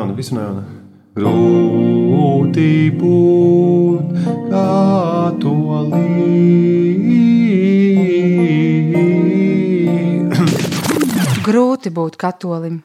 jauna, 0.00 0.16
visu 0.16 0.34
no 0.34 0.40
jauna. 0.44 0.62
Grūti 1.20 2.90
būt 2.96 4.12
katolī. 4.52 6.04
Grūti 11.44 11.90
būt 11.90 12.16
katolim. 12.20 12.80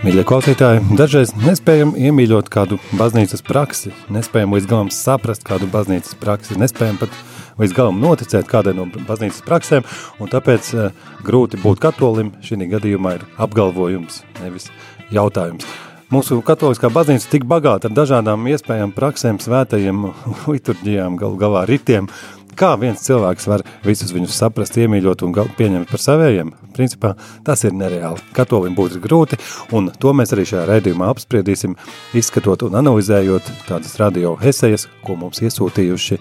Mīļie 0.00 0.22
klausītāji, 0.24 0.80
dažreiz 0.96 1.34
nespējam 1.36 1.90
iemīļot 1.92 2.48
kādu 2.48 2.78
baznīcas 2.96 3.42
praksi, 3.44 3.90
nespējam 4.08 4.54
līdz 4.56 4.70
galam 4.70 4.88
saprast 4.94 5.44
kādu 5.44 5.68
baznīcas 5.68 6.16
praksi, 6.22 6.56
nespējam 6.56 6.96
pat 7.02 7.12
līdz 7.60 7.76
galam 7.76 8.00
noticēt 8.02 8.48
kādai 8.50 8.74
no 8.76 8.88
baznīcas 8.88 9.44
praksēm, 9.46 9.86
un 10.20 10.32
tāpēc 10.32 10.72
uh, 10.76 10.90
grūti 11.26 11.60
būt 11.60 11.82
katolim 11.84 12.34
šī 12.44 12.66
gadījumā 12.72 13.18
ir 13.18 13.28
apgalvojums, 13.38 14.24
nevis 14.42 14.70
jautājums. 15.14 15.68
Mūsu 16.10 16.40
katoliskā 16.42 16.88
baznīca 16.90 17.28
tik 17.30 17.44
bagāta 17.46 17.86
ar 17.86 17.94
dažādām 17.94 18.48
iespējām, 18.50 18.90
praksēm, 18.96 19.38
svētajiem, 19.38 20.08
liturģijām, 20.52 21.20
gal 21.20 21.38
galā 21.38 21.62
ritiem, 21.70 22.10
Kā 22.58 22.74
viens 22.76 23.02
cilvēks 23.04 23.46
var 23.48 23.62
visus 23.86 24.10
viņus 24.12 24.34
saprast, 24.36 24.74
iemīļot 24.80 25.22
un 25.24 25.34
pieņemt 25.56 25.90
par 25.90 26.02
savējiem? 26.02 26.50
Principā 26.76 27.14
tas 27.46 27.62
ir 27.64 27.72
nereāli. 27.76 28.20
Katolim 28.36 28.74
būtu 28.76 29.00
grūti, 29.02 29.38
un 29.76 29.90
to 30.02 30.12
mēs 30.16 30.34
arī 30.34 30.46
šajā 30.50 30.66
raidījumā 30.68 31.10
apspriedīsim, 31.12 31.76
izskatot 32.16 32.66
un 32.66 32.78
analizējot 32.82 33.48
tādas 33.68 33.96
radio 34.02 34.34
esejas, 34.52 34.88
ko 35.06 35.16
mums 35.20 35.42
iesūtījuši 35.44 36.20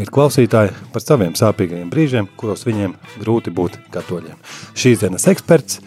ir 0.00 0.10
klausītāji 0.12 0.74
par 0.94 1.04
saviem 1.04 1.36
sāpīgajiem 1.38 1.90
brīžiem, 1.92 2.28
kuros 2.40 2.64
viņiem 2.66 2.94
grūti 3.20 3.52
būt 3.54 3.78
katoļiem. 3.94 4.38
Šīs 4.78 5.04
dienas 5.04 5.26
eksperts 5.30 5.80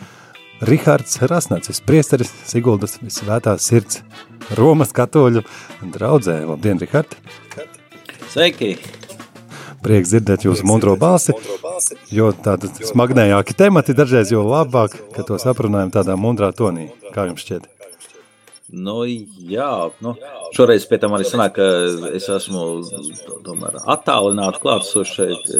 Rihards 0.63 1.17
Rasnacis, 1.27 1.81
priesteris 1.83 2.31
Siguldas 2.47 2.99
visvētās 3.01 3.67
sirds 3.67 4.03
Romas 4.57 4.93
katoļu 4.95 5.43
draudzē. 5.95 6.43
Labdien, 6.47 6.79
Rihard! 6.83 7.17
Sveiki! 8.31 8.75
Prieks 9.83 10.13
dzirdēt 10.13 10.45
jūsu 10.47 10.63
mundro 10.63 10.93
balsi, 10.95 11.35
jo 12.13 12.29
tādi 12.45 12.69
smagnējāki 12.87 13.57
temati 13.59 13.95
dažreiz 13.97 14.31
jau 14.31 14.45
labāk, 14.47 14.95
ka 15.11 15.27
tos 15.27 15.43
aprunājam 15.49 15.91
tādā 15.91 16.15
mundrā 16.15 16.53
tonī. 16.55 16.87
Kā 17.11 17.27
jums 17.27 17.43
šķiet? 17.43 17.72
Nu, 18.73 19.03
jā, 19.05 19.69
nu, 20.01 20.15
šoreiz 20.55 20.87
pie 20.89 20.97
tam 20.97 21.13
arī 21.13 21.27
sanāk, 21.29 21.59
ka 21.59 21.65
es 22.17 22.25
esmu 22.33 22.63
tomēr 23.45 23.77
attālināti 23.93 24.63
klātsoši 24.63 25.13
šeit, 25.19 25.51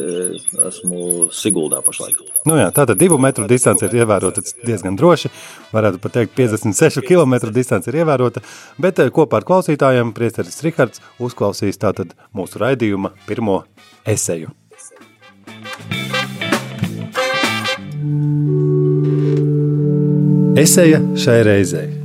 esmu 0.72 1.28
Siguldā 1.34 1.84
pašlaik. 1.86 2.17
Nu 2.50 2.58
jā, 2.58 2.72
tātad 2.73 2.97
divu 2.97 3.19
metru 3.22 3.45
distance 3.50 3.86
ir 3.86 3.94
ievērota 4.02 4.41
diezgan 4.66 4.97
droši, 4.97 5.30
varētu 5.75 6.02
pat 6.02 6.17
teikt 6.17 6.34
56 6.41 7.06
km 7.06 7.38
distance 7.53 7.91
ir 7.91 8.02
ievērota, 8.02 8.41
bet 8.81 9.06
kopā 9.14 9.44
ar 9.44 9.50
klausītājiem 9.52 10.16
priesteris 10.17 10.64
Rihards 10.66 11.03
uzklausīs 11.22 11.78
tātad 11.78 12.17
mūsu 12.34 12.66
raidījuma 12.66 13.14
pirmo 13.30 13.61
eseju. 14.09 14.50
Eseja 20.58 21.06
šai 21.17 21.44
reizei. 21.45 22.03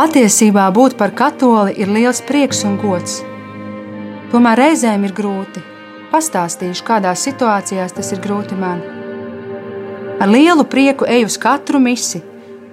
Patiesībā 0.00 0.64
būt 0.72 0.96
par 0.96 1.12
katoli 1.12 1.74
ir 1.76 1.90
liels 1.92 2.22
prieks 2.24 2.62
un 2.64 2.78
gods. 2.80 3.18
Tomēr 4.32 4.56
reizēm 4.62 5.04
ir 5.04 5.12
grūti. 5.12 5.60
Pastāstīšu, 6.08 6.86
kādās 6.88 7.26
situācijās 7.28 7.92
tas 7.92 8.08
ir 8.16 8.24
grūti 8.24 8.56
man. 8.56 8.80
Ar 10.16 10.32
lielu 10.32 10.64
prieku 10.64 11.04
eju 11.04 11.28
uz 11.28 11.36
katru 11.36 11.78
misi, 11.84 12.22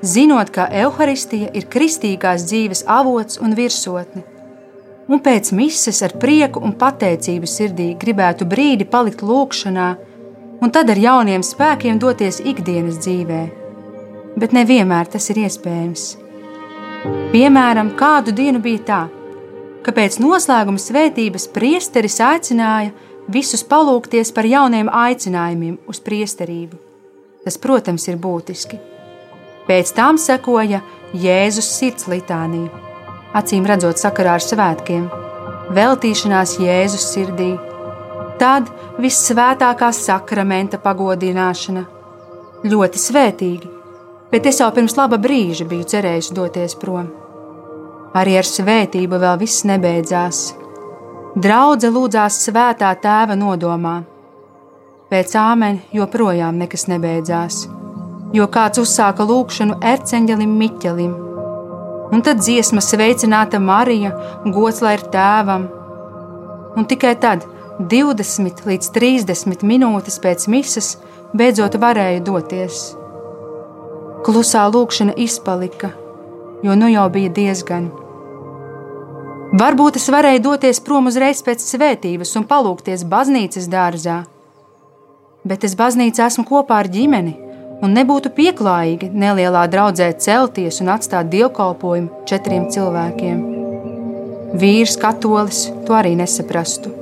zinot, 0.01 0.51
ka 0.53 0.67
evaharistija 0.71 1.51
ir 1.57 1.67
kristīgās 1.71 2.45
dzīves 2.47 2.83
avots 2.87 3.39
un 3.41 3.55
virsotne. 3.57 4.23
Un 5.07 5.21
pēc 5.23 5.53
mises 5.55 6.01
ar 6.03 6.17
prieku 6.19 6.59
un 6.59 6.73
pateicību 6.75 7.47
sirdī 7.47 7.93
gribētu 7.99 8.45
brīdi 8.45 8.87
palikt 8.91 9.23
lūkšanā, 9.23 9.89
un 10.61 10.73
tad 10.73 10.89
ar 10.91 10.99
jauniem 10.99 11.43
spēkiem 11.45 11.99
doties 12.01 12.41
ikdienas 12.43 12.99
dzīvē. 13.05 13.43
Bet 14.37 14.53
nevienmēr 14.53 15.07
tas 15.13 15.29
ir 15.31 15.45
iespējams. 15.45 16.09
Piemēram, 17.31 17.93
kādu 17.95 18.33
dienu 18.35 18.59
bija 18.59 18.83
tā, 18.89 19.01
ka 19.85 19.93
pēc 19.95 20.19
noslēguma 20.19 20.81
svētības 20.81 21.47
priesteris 21.55 22.19
aicināja 22.19 22.91
visus 23.31 23.63
palūkties 23.63 24.33
par 24.35 24.47
jauniem 24.49 24.91
aicinājumiem 24.91 25.79
uz 25.87 26.03
priesterību. 26.03 26.83
Tas, 27.47 27.55
protams, 27.63 28.09
ir 28.11 28.19
būtiski. 28.19 28.96
Pēc 29.67 29.91
tam 29.95 30.15
sekoja 30.15 30.79
Jēzus 31.15 31.67
sirds 31.75 32.07
litānija, 32.07 32.71
acīm 33.35 33.65
redzot 33.67 33.99
sakarā 33.99 34.37
ar 34.37 34.43
svētkiem, 34.43 35.07
veltīšanās 35.75 36.55
Jēzus 36.63 37.07
sirdī, 37.11 37.51
tad 38.39 38.69
vissvētākā 39.01 39.91
sakramenta 39.95 40.79
pagodināšana. 40.81 41.83
Ļoti 42.67 43.01
svētīgi, 43.01 43.71
bet 44.31 44.47
es 44.49 44.61
jau 44.61 44.69
pirms 44.73 44.95
laba 44.97 45.19
brīža 45.21 45.67
biju 45.69 45.87
cerējis 45.91 46.31
doties 46.37 46.75
prom. 46.79 47.11
Arī 48.17 48.37
ar 48.39 48.47
svētību 48.47 49.19
vēl 49.21 49.35
viss 49.43 49.65
nebeidzās. 49.67 50.45
Draudze 51.37 51.91
lūdzās 51.93 52.39
svētā 52.47 52.93
tēva 53.03 53.35
nodomā. 53.37 53.97
Pēc 55.11 55.35
āmeņa 55.39 55.99
joprojām 55.99 56.57
nekas 56.57 56.87
nebeidzās, 56.89 57.67
jo 58.35 58.47
kāds 58.51 58.81
uzsāka 58.81 59.25
lūgšanu 59.27 59.79
erceņģelim 59.93 60.55
Miķelim. 60.59 61.13
Un 62.11 62.23
tad 62.23 62.39
dziesma 62.39 62.81
sveicināta 62.83 63.59
Marija, 63.59 64.13
gods 64.45 64.81
lai 64.83 64.95
ir 64.97 65.03
tēvam. 65.11 65.67
Un 66.77 66.87
tikai 66.87 67.15
tad, 67.19 67.43
20 67.79 68.63
līdz 68.67 68.91
30 68.95 69.63
minūtes 69.67 70.19
pēc 70.23 70.47
misas, 70.51 70.95
beidzot 71.37 71.77
varēja 71.79 72.23
doties. 72.25 72.81
Klusā 74.25 74.65
lūkšana 74.71 75.15
izpalika, 75.23 75.91
jo 76.63 76.75
nu 76.79 76.89
jau 76.91 77.07
bija 77.13 77.31
diezgan. 77.33 77.89
Varbūt 79.57 79.95
es 79.99 80.09
varēju 80.11 80.41
doties 80.43 80.81
prom 80.83 81.07
uzreiz 81.07 81.39
pēc 81.45 81.63
svētības 81.63 82.33
un 82.35 82.47
palūkties 82.49 83.05
baznīcas 83.07 83.69
dārzā, 83.71 84.21
bet 85.47 85.63
es 85.63 85.75
baznīcā 85.79 86.27
esmu 86.27 86.43
kopā 86.49 86.81
ar 86.81 86.89
ģimeni, 86.91 87.46
un 87.83 87.93
nebūtu 87.93 88.31
pieklājīgi 88.37 89.11
nelielā 89.13 89.65
draudzē 89.71 90.09
celties 90.23 90.81
un 90.83 90.91
atstāt 90.93 91.29
dievkalpojumu 91.33 92.25
četriem 92.29 92.67
cilvēkiem. 92.73 93.43
Vīrs, 94.57 94.95
katolis, 95.01 95.67
to 95.85 95.97
arī 95.97 96.15
nesaprastu. 96.17 96.93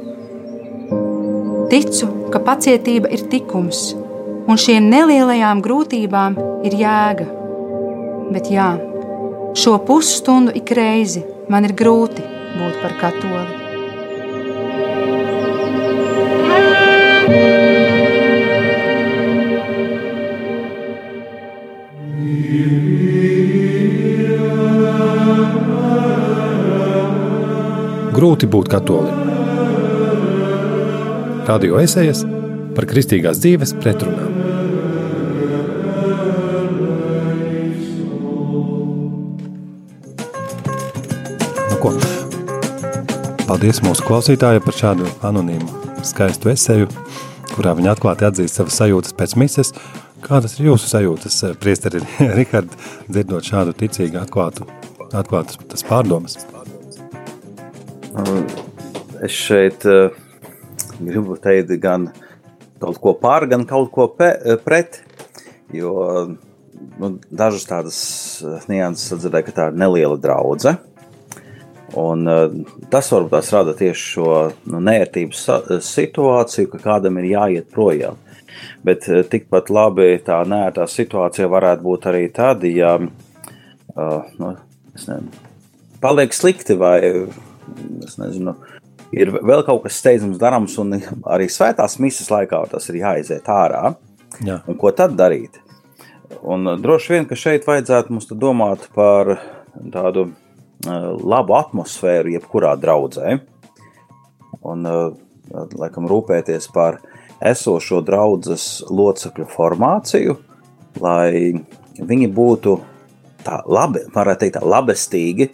Ticu, 1.72 2.10
ka 2.34 2.42
pacietība 2.46 3.10
ir 3.16 3.26
tikums, 3.32 3.88
un 4.50 4.60
šiem 4.60 4.90
nelielajām 4.92 5.64
grūtībām 5.66 6.40
ir 6.68 6.78
jēga. 6.82 7.28
Bet 8.34 8.50
jā, 8.54 8.72
šo 9.58 9.78
pusstundu 9.88 10.56
ik 10.58 10.74
reizi 10.78 11.24
man 11.50 11.70
ir 11.70 11.78
grūti 11.78 12.26
būt 12.56 12.82
par 12.82 12.98
katoli. 13.02 13.65
Grūti 28.16 28.48
būt 28.48 28.70
katolim. 28.72 29.18
Radio 31.50 31.82
esejas 31.84 32.22
par 32.78 32.88
kristīgās 32.88 33.42
dzīves 33.44 33.74
pretrunām. 33.84 34.32
Nu, 41.68 41.76
ko? 41.84 41.92
Paldies 43.50 43.84
mūsu 43.84 44.08
klausītājai 44.08 44.64
par 44.64 44.80
šādu 44.80 45.12
anonīmu, 45.28 45.68
skaistu 46.08 46.54
eseju, 46.56 46.88
kurā 47.52 47.76
viņa 47.76 47.98
atklāti 47.98 48.30
atzīst 48.30 48.62
savas 48.62 48.80
sajūtas 48.80 49.20
pēc 49.20 49.36
mises. 49.44 49.76
Kādas 50.24 50.56
ir 50.56 50.72
jūsu 50.72 50.88
sajūtas, 50.88 51.44
eh, 51.50 51.60
priesteri 51.60 52.00
Rihard, 52.40 52.72
dzirdot 53.12 53.52
šādu 53.52 53.76
ticīgu 53.84 54.24
atklātu, 54.24 54.72
atklātas 55.12 55.60
tas 55.68 55.84
pārdomas? 55.84 56.40
Es 59.26 59.34
šeit 59.34 59.86
uh, 59.90 60.14
gribu 61.00 61.36
teikt 61.42 61.74
gan 61.84 62.10
kaut 62.82 63.00
ko 63.02 63.14
pār, 63.20 63.48
gan 63.50 63.66
kaut 63.68 63.92
ko 63.96 64.08
pe, 64.12 64.32
pret, 64.64 65.02
jo 65.74 65.94
nu, 67.00 67.12
dažas 67.32 67.66
tādas 67.70 68.00
nianses 68.70 69.22
dzirdēju, 69.22 69.48
ka 69.48 69.56
tā 69.56 69.70
ir 69.72 69.80
neliela 69.80 70.20
draudzene. 70.22 70.78
Un, 71.96 72.28
tas 72.92 73.08
varbūt 73.14 73.52
rada 73.54 73.72
tieši 73.78 74.08
šo 74.16 74.30
nu, 74.68 74.82
nērtības 74.84 75.44
situāciju, 75.86 76.68
ka 76.74 76.82
kādam 76.84 77.22
ir 77.22 77.30
jāiet 77.30 77.70
projām. 77.72 78.18
Bet 78.84 79.06
tikpat 79.32 79.70
labi 79.72 80.16
tā 80.26 80.42
nērtā 80.48 80.88
situācija 80.92 81.48
varētu 81.52 81.86
būt 81.86 82.08
arī 82.12 82.26
tad, 82.36 82.66
ja 82.68 82.96
uh, 83.00 84.34
nu, 84.42 84.52
nezinu, 84.96 85.46
paliek 86.04 86.36
slikti 86.36 86.76
vai 86.80 87.00
nezinu, 88.22 88.56
ir 89.16 89.32
vēl 89.36 89.64
kaut 89.68 89.84
kas 89.86 90.00
steidzams 90.02 90.40
darāms, 90.42 90.78
un 90.82 90.98
arī 91.36 91.50
svētās 91.52 92.00
misijas 92.04 92.32
laikā 92.34 92.62
tas 92.72 92.90
ir 92.92 93.02
jāiziet 93.02 93.50
ārā. 93.52 93.96
Jā. 94.46 94.60
Un 94.68 94.80
ko 94.80 94.92
tad 94.96 95.16
darīt? 95.20 95.62
Un 96.46 96.68
droši 96.82 97.14
vien, 97.14 97.28
ka 97.30 97.38
šeit 97.40 97.68
vajadzētu 97.68 98.14
mums 98.14 98.28
domāt 98.32 98.90
par 98.96 99.38
tādu 99.94 100.28
uh, 100.30 101.12
labu 101.22 101.56
atmosfēru, 101.58 102.34
jebkurā 102.36 102.74
draudzē. 102.82 103.38
Un, 104.66 104.90
uh, 104.90 105.14
laikam, 105.78 106.10
rūpēties 106.10 106.68
par 106.74 107.00
esošo 107.46 108.02
draudzes 108.06 108.84
locekļu 108.90 109.46
formāciju, 109.52 110.38
lai 111.04 111.54
viņi 112.00 112.30
būtu 112.34 112.76
tā 113.46 113.62
labi, 113.70 114.02
varētu 114.16 114.46
teikt, 114.46 114.58
tā 114.58 114.66
labestīgi 114.66 115.50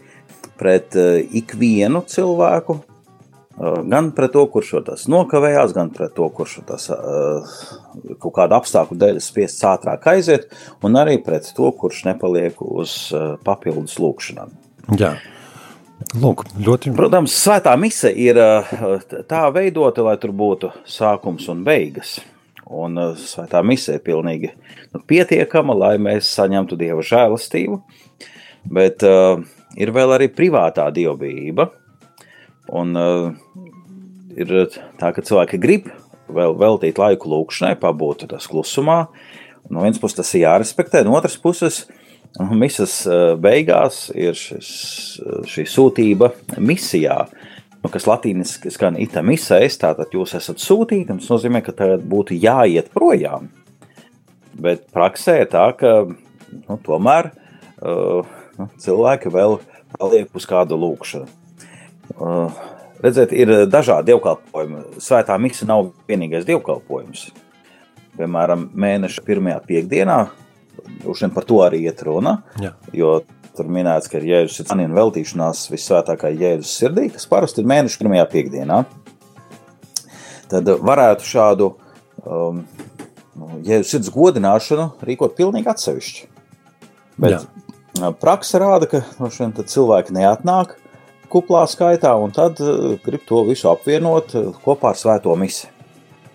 pret 0.61 0.97
uh, 0.99 1.17
ikvienu 1.41 2.05
cilvēku, 2.07 2.77
gan 3.61 4.09
pret 4.15 4.31
to, 4.33 4.45
kurš 4.49 4.71
tas 4.85 5.03
nokavējās, 5.11 5.73
gan 5.75 5.91
pret 5.93 6.13
to, 6.15 6.27
kurš 6.33 6.61
tas 6.67 6.87
kaut 6.89 8.33
kādu 8.37 8.57
apstākļu 8.57 8.97
dēļ 9.01 9.19
spiests 9.21 9.65
ātrāk 9.67 10.07
aiziet, 10.13 10.47
un 10.81 10.97
arī 10.97 11.17
pret 11.21 11.51
to, 11.55 11.69
kurš 11.77 12.05
nepaliek 12.07 12.57
uz 12.63 13.11
papildus 13.45 13.99
lūkšanām. 14.01 14.55
Jā. 14.97 15.13
Lūk, 16.17 16.47
ļoti... 16.57 16.95
Protams, 16.97 17.35
svētā 17.37 17.75
mise 17.77 18.09
ir 18.09 18.39
tā 19.29 19.43
veidota, 19.53 20.07
lai 20.07 20.17
tur 20.21 20.33
būtu 20.33 20.71
sākums 20.89 21.45
un 21.51 21.61
beigas. 21.67 22.17
Un 22.71 22.97
svētā 23.19 23.61
mise 23.67 23.97
ir 23.97 24.03
pilnīgi 24.05 24.53
nu, 24.55 25.03
pietiekama, 25.05 25.75
lai 25.77 25.95
mēs 26.01 26.31
saņemtu 26.33 26.79
dieva 26.79 27.03
žēlastību. 27.05 27.81
Bet 28.71 29.03
uh, 29.05 29.43
ir 29.79 29.93
vēl 29.95 30.17
arī 30.17 30.27
privātā 30.33 30.87
dievbijība, 30.93 31.69
Un 32.71 32.95
uh, 32.95 33.31
ir 34.37 34.51
tā, 34.99 35.11
ka 35.11 35.23
cilvēki 35.23 35.59
grib 35.61 35.89
vēl 36.31 36.55
veltīt 36.59 36.99
laiku 37.01 37.31
lūkšanai, 37.31 37.75
pabūt 37.81 38.29
tas 38.31 38.47
klusumā. 38.47 39.03
No 39.71 39.83
vienas 39.83 39.99
puses 40.01 40.21
tas 40.21 40.31
ir 40.35 40.45
jārespektē, 40.45 41.03
no 41.05 41.17
otras 41.17 41.35
puses 41.41 41.83
misijas 42.39 43.01
uh, 43.09 43.33
beigās 43.41 44.05
ir 44.15 44.37
šis, 44.37 44.71
uh, 45.19 45.41
šī 45.47 45.67
sūtība 45.67 46.31
misijā. 46.63 47.25
Nu, 47.81 47.89
kas 47.89 48.05
latīniski 48.05 48.69
skan 48.71 48.99
ita 49.01 49.23
misēs, 49.25 49.79
tātad 49.81 50.13
jūs 50.13 50.35
esat 50.37 50.61
sūtīti, 50.61 51.09
tas 51.09 51.31
nozīmē, 51.33 51.63
ka 51.65 51.73
tagad 51.75 52.05
būtu 52.07 52.37
jāiet 52.37 52.91
projām. 52.93 53.49
Bet 54.61 54.85
praksē 54.93 55.39
tā, 55.49 55.65
ka 55.75 56.05
nu, 56.05 56.77
tomēr 56.85 57.31
uh, 57.33 58.37
cilvēki 58.81 59.31
vēl 59.33 59.57
paliek 59.97 60.37
uz 60.37 60.47
kādu 60.49 60.77
lūkšanu. 60.79 61.27
Uh, 62.11 62.61
redziet, 63.03 63.33
ir 63.35 63.51
dažādi 63.71 64.11
dievkalpojumi. 64.11 64.83
Svētā 65.01 65.37
miksa 65.41 65.67
nav 65.69 65.91
vienīgais 66.09 66.47
dievkalpojums. 66.47 67.29
Piemēram, 68.19 68.67
mēneša 68.75 69.23
pirmajā 69.25 69.61
piekdienā, 69.67 70.17
vien 71.05 71.33
par 71.33 71.47
to 71.47 71.61
arī 71.63 71.85
iet 71.87 72.01
runa. 72.05 72.41
Jā. 72.61 72.73
Jo 72.95 73.21
tur 73.55 73.69
minēts, 73.71 74.09
ka 74.11 74.19
ir 74.19 74.27
jēzus 74.29 74.59
sirdsapziņas 74.59 74.97
veltīšanās 74.97 75.63
visvētākā 75.71 76.31
jēzus 76.35 76.75
sirdī, 76.79 77.07
kas 77.13 77.27
parasti 77.29 77.63
ir 77.63 77.69
mēneša 77.71 78.01
pirmajā 78.01 78.27
piekdienā. 78.31 78.81
Tad 80.51 80.67
varētu 80.83 81.27
šādu 81.27 81.71
um, 82.25 82.63
nu, 83.35 83.49
jēzus 83.67 83.95
sirds 83.95 84.11
godināšanu 84.13 84.87
rīkot 85.07 85.35
pilnīgi 85.39 85.71
atsevišķi. 85.71 86.29
Bet 87.21 87.37
Jā. 87.37 87.43
Praksa 88.21 88.61
rāda, 88.61 88.87
ka 88.87 89.03
no 89.19 89.29
cilvēki 89.31 90.15
neatnāk, 90.15 90.77
kuplā 91.31 91.65
skaitā, 91.69 92.13
un 92.19 92.33
tad 92.35 92.59
grib 93.05 93.23
to 93.27 93.43
visu 93.47 93.69
apvienot 93.71 94.33
kopā 94.63 94.91
ar 94.91 94.99
svēto 94.99 95.35
misiju. 95.39 95.71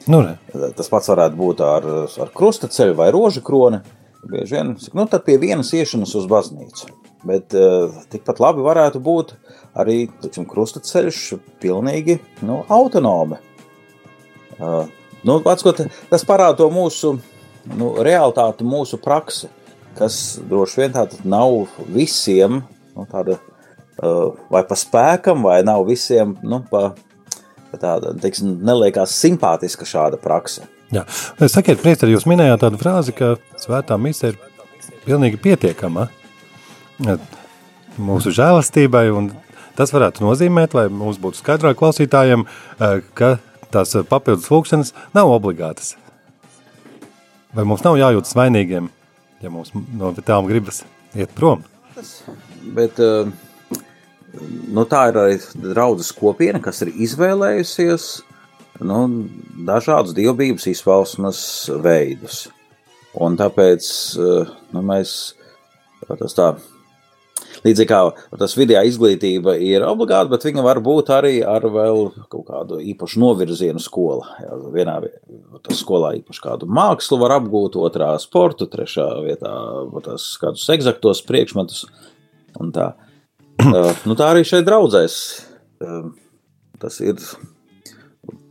Nu, 0.07 0.21
ne. 0.23 0.37
Tas 0.79 0.89
pats 0.91 1.11
varētu 1.11 1.39
būt 1.39 1.63
ar, 1.67 1.87
ar 2.23 2.31
krustaceļu 2.35 2.95
vai 2.99 3.09
rožu 3.15 3.43
kroni. 3.47 3.81
Bieži 4.27 4.57
vien 4.57 4.73
nu, 4.95 5.07
tad 5.11 5.25
pie 5.27 5.37
vienas 5.43 5.73
iešanas 5.75 6.15
uz 6.19 6.29
baznīcu. 6.31 6.93
Bet 7.27 7.55
uh, 7.59 7.95
tikpat 8.13 8.39
labi 8.43 8.63
varētu 8.63 9.01
būt 9.03 9.35
arī 9.79 10.05
tiksim, 10.23 10.47
krustaceļš 10.47 11.23
pilnīgi 11.63 12.21
nu, 12.47 12.61
autonomi. 12.71 13.41
Uh, 14.57 14.87
nu, 15.27 15.41
atskot, 15.43 15.83
tas 16.11 16.27
parāda 16.27 16.61
to 16.63 16.71
mūsu 16.75 17.17
nu, 17.75 17.91
realitāti, 18.07 18.67
mūsu 18.67 19.01
praksi, 19.03 19.51
kas 19.97 20.39
droši 20.49 20.83
vien 20.83 20.97
tāda 20.97 21.21
nav 21.25 21.67
visiem 21.93 22.63
nu, 22.97 23.05
tāda 23.11 23.39
Uh, 23.97 24.35
vai 24.53 24.61
pa 24.69 24.77
spēkam, 24.77 25.41
vai 25.47 25.63
nav 25.65 25.87
visiem 25.89 26.35
nu, 26.45 26.59
pa, 26.69 26.91
pa 27.71 27.79
tāda, 27.81 28.11
teiksim, 28.21 28.59
neliekās 28.61 29.15
simpātiska 29.17 29.89
šāda 29.89 30.19
praksa. 30.21 30.67
Jā. 30.93 31.07
Sakiet, 31.49 31.81
priesteri, 31.81 32.13
jūs 32.13 32.27
minējāt 32.29 32.61
tādu 32.61 32.77
frāzi, 32.83 33.15
ka 33.17 33.31
svētā 33.57 33.97
mise 33.97 34.35
ir 34.35 34.37
pilnīgi 35.07 35.41
pietiekama 35.41 36.11
mūsu 37.97 38.35
žēlastībai, 38.37 39.07
un 39.17 39.31
tas 39.81 39.95
varētu 39.97 40.27
nozīmēt, 40.27 40.77
lai 40.77 40.91
mums 40.93 41.17
būtu 41.23 41.41
skaidrāk 41.41 41.81
klausītājiem, 41.81 42.45
uh, 42.45 42.99
ka 43.17 43.39
tās 43.73 43.97
papildus 44.13 44.53
lūkšanas 44.53 44.93
nav 45.17 45.33
obligātas. 45.39 45.95
Vai 47.57 47.65
mums 47.65 47.81
nav 47.81 47.97
jājūtas 47.97 48.37
vainīgiem, 48.37 48.93
ja 49.43 49.53
mums 49.53 49.73
no 49.75 50.13
tām 50.21 50.49
gribas 50.49 50.83
iet 51.17 51.33
prom? 51.37 51.65
Bet 52.77 52.99
uh, 53.01 53.29
nu, 54.69 54.85
tā 54.89 55.07
ir 55.11 55.21
arī 55.21 55.39
draudzes 55.73 56.13
kopiena, 56.17 56.61
kas 56.63 56.83
ir 56.85 56.93
izvēlējusies 57.07 58.09
nu, 58.85 59.01
dažādus 59.69 60.17
dievbijības 60.17 60.69
izpausmes 60.73 61.41
veidus. 61.85 62.47
Un 63.17 63.39
tāpēc 63.41 63.87
eh, 64.21 64.51
nu, 64.75 64.83
mēs 64.85 65.13
tas 66.05 66.37
tā. 66.37 66.51
Līdzīgi 67.65 67.89
kā 67.89 68.01
tas 68.39 68.57
video 68.59 68.83
izglītība 68.87 69.57
ir 69.63 69.85
obligāta, 69.87 70.29
bet 70.33 70.45
viņa 70.49 70.65
var 70.67 70.81
būt 70.85 71.11
arī 71.15 71.39
ar 71.47 71.65
vēl 71.73 72.11
kaut 72.33 72.47
kādu 72.51 72.81
īpašu 72.93 73.23
novirzienu 73.23 73.81
skola. 73.83 74.37
Jā, 74.43 74.59
vienā 74.75 74.99
skolā 75.77 76.13
īpaši 76.21 76.45
kādu 76.45 76.69
mākslu 76.69 77.21
var 77.23 77.37
apgūt, 77.39 77.79
otrā 77.81 78.13
sportu, 78.23 78.69
trešā 78.71 79.09
vietā 79.25 79.55
tās 80.05 80.29
kādus 80.43 80.69
eksaktos 80.77 81.25
priekšmetus 81.27 81.87
tā. 82.75 82.93
Nu, 84.07 84.15
tā 84.17 84.33
arī 84.33 84.45
šeit 84.47 84.67
draudzēs. 84.67 85.15
Tas 86.81 86.99
ir 87.01 87.21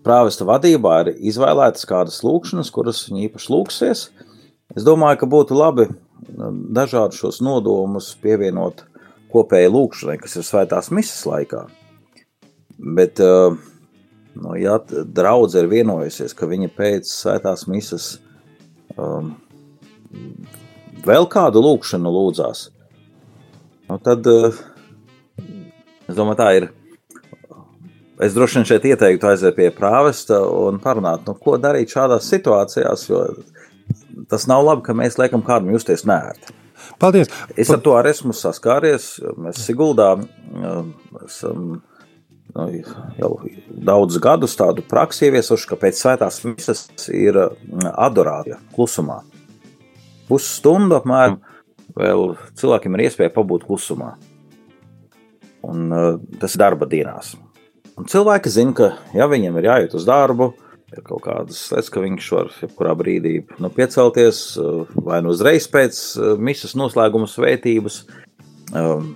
prāvesta 0.06 0.48
vadībā, 0.48 0.98
ir 1.06 1.14
izvēlētas 1.32 1.88
kādas 1.90 2.22
lūkšanas, 2.26 2.72
kuras 2.74 3.04
viņi 3.10 3.30
īpaši 3.30 3.54
lūksies. 3.54 4.04
Es 4.76 4.86
domāju, 4.86 5.22
ka 5.22 5.30
būtu 5.30 5.58
labi 5.58 5.88
dažādus 6.76 7.22
šos 7.22 7.42
nodomus 7.46 8.12
pievienot 8.22 8.84
kopējai 9.36 9.72
lūkšanai, 9.72 10.18
kas 10.22 10.38
ir 10.40 10.48
svētās 10.48 10.92
misijas 10.96 11.26
laikā. 11.30 11.64
Bet, 12.98 13.22
uh, 13.24 13.56
nu, 14.40 14.56
ja 14.60 14.80
draudzene 14.90 15.66
ir 15.66 15.74
vienojusies, 15.78 16.36
ka 16.36 16.50
viņa 16.50 16.72
pēc 16.76 17.12
svētās 17.12 17.68
misijas 17.72 18.16
um, 18.98 19.36
vēl 21.06 21.28
kādu 21.32 21.64
lūkšanu 21.64 22.16
lūdzās, 22.18 22.70
nu, 23.90 24.00
tad 24.04 24.28
uh, 24.32 24.64
Es 26.06 26.18
domāju, 26.18 26.38
tā 26.38 26.50
ir. 26.60 26.68
Es 28.22 28.36
droši 28.36 28.60
vien 28.60 28.68
šeit 28.70 28.86
ieteiktu 28.88 29.28
aiziet 29.28 29.58
pie 29.58 29.72
prāvesta 29.76 30.38
un 30.48 30.78
parunāt, 30.84 31.26
nu, 31.28 31.34
ko 31.36 31.58
darīt 31.60 31.92
šādās 31.92 32.30
situācijās, 32.32 33.08
jo 33.10 33.24
tas 34.32 34.46
nav 34.48 34.64
labi, 34.64 34.86
ka 34.86 34.96
mēs 34.96 35.18
liekam 35.20 35.44
kādam 35.44 35.74
justies 35.74 36.06
nērti. 36.08 36.54
Paldies! 37.00 37.32
Es 37.60 37.72
ar 37.74 37.82
to 37.84 37.96
arī 37.98 38.14
esmu 38.16 38.36
saskāries. 38.36 39.16
Mēs 39.42 39.60
Siguldā 39.66 40.14
um, 40.16 40.94
esam 41.26 41.66
nu, 42.56 42.68
jau 43.20 43.32
daudzus 43.70 44.22
gadus 44.24 44.56
tādu 44.60 44.86
praksi 44.88 45.28
ieviesuši, 45.28 45.70
ka 45.72 45.80
pēc 45.82 46.00
svētās 46.00 46.40
misas 46.48 46.86
ir 47.12 47.40
um, 47.42 47.88
adorācija 47.92 48.62
klusumā. 48.76 49.22
Pusstundu 50.30 50.98
apmēram 50.98 51.42
vēl 51.96 52.32
cilvēkiem 52.58 52.96
ir 52.98 53.08
iespēja 53.08 53.34
pabūt 53.36 53.68
klusumā. 53.68 54.16
Un, 55.66 55.90
uh, 55.92 56.14
tas 56.40 56.56
ir 56.56 56.64
darba 56.64 56.88
dienās. 56.90 57.36
Un 57.96 58.08
cilvēki 58.12 58.52
zina, 58.52 58.76
ka 58.76 58.88
ja 59.16 59.28
viņiem 59.32 59.60
ir 59.60 59.70
jāiet 59.70 59.94
uz 59.96 60.08
darbu, 60.08 60.54
ir 60.96 61.06
kaut 61.06 61.24
kādas 61.26 61.62
lietas, 61.72 61.90
ka 61.94 62.04
viņš 62.04 62.30
var 62.36 62.52
jebkurā 62.62 62.94
brīdī 62.98 63.36
nu, 63.62 63.72
piecelties, 63.74 64.44
vai 64.96 65.22
nu 65.26 65.34
uzreiz 65.36 65.68
pēc 65.72 66.02
misijas 66.42 66.76
noslēguma 66.80 67.30
svētības, 67.30 68.04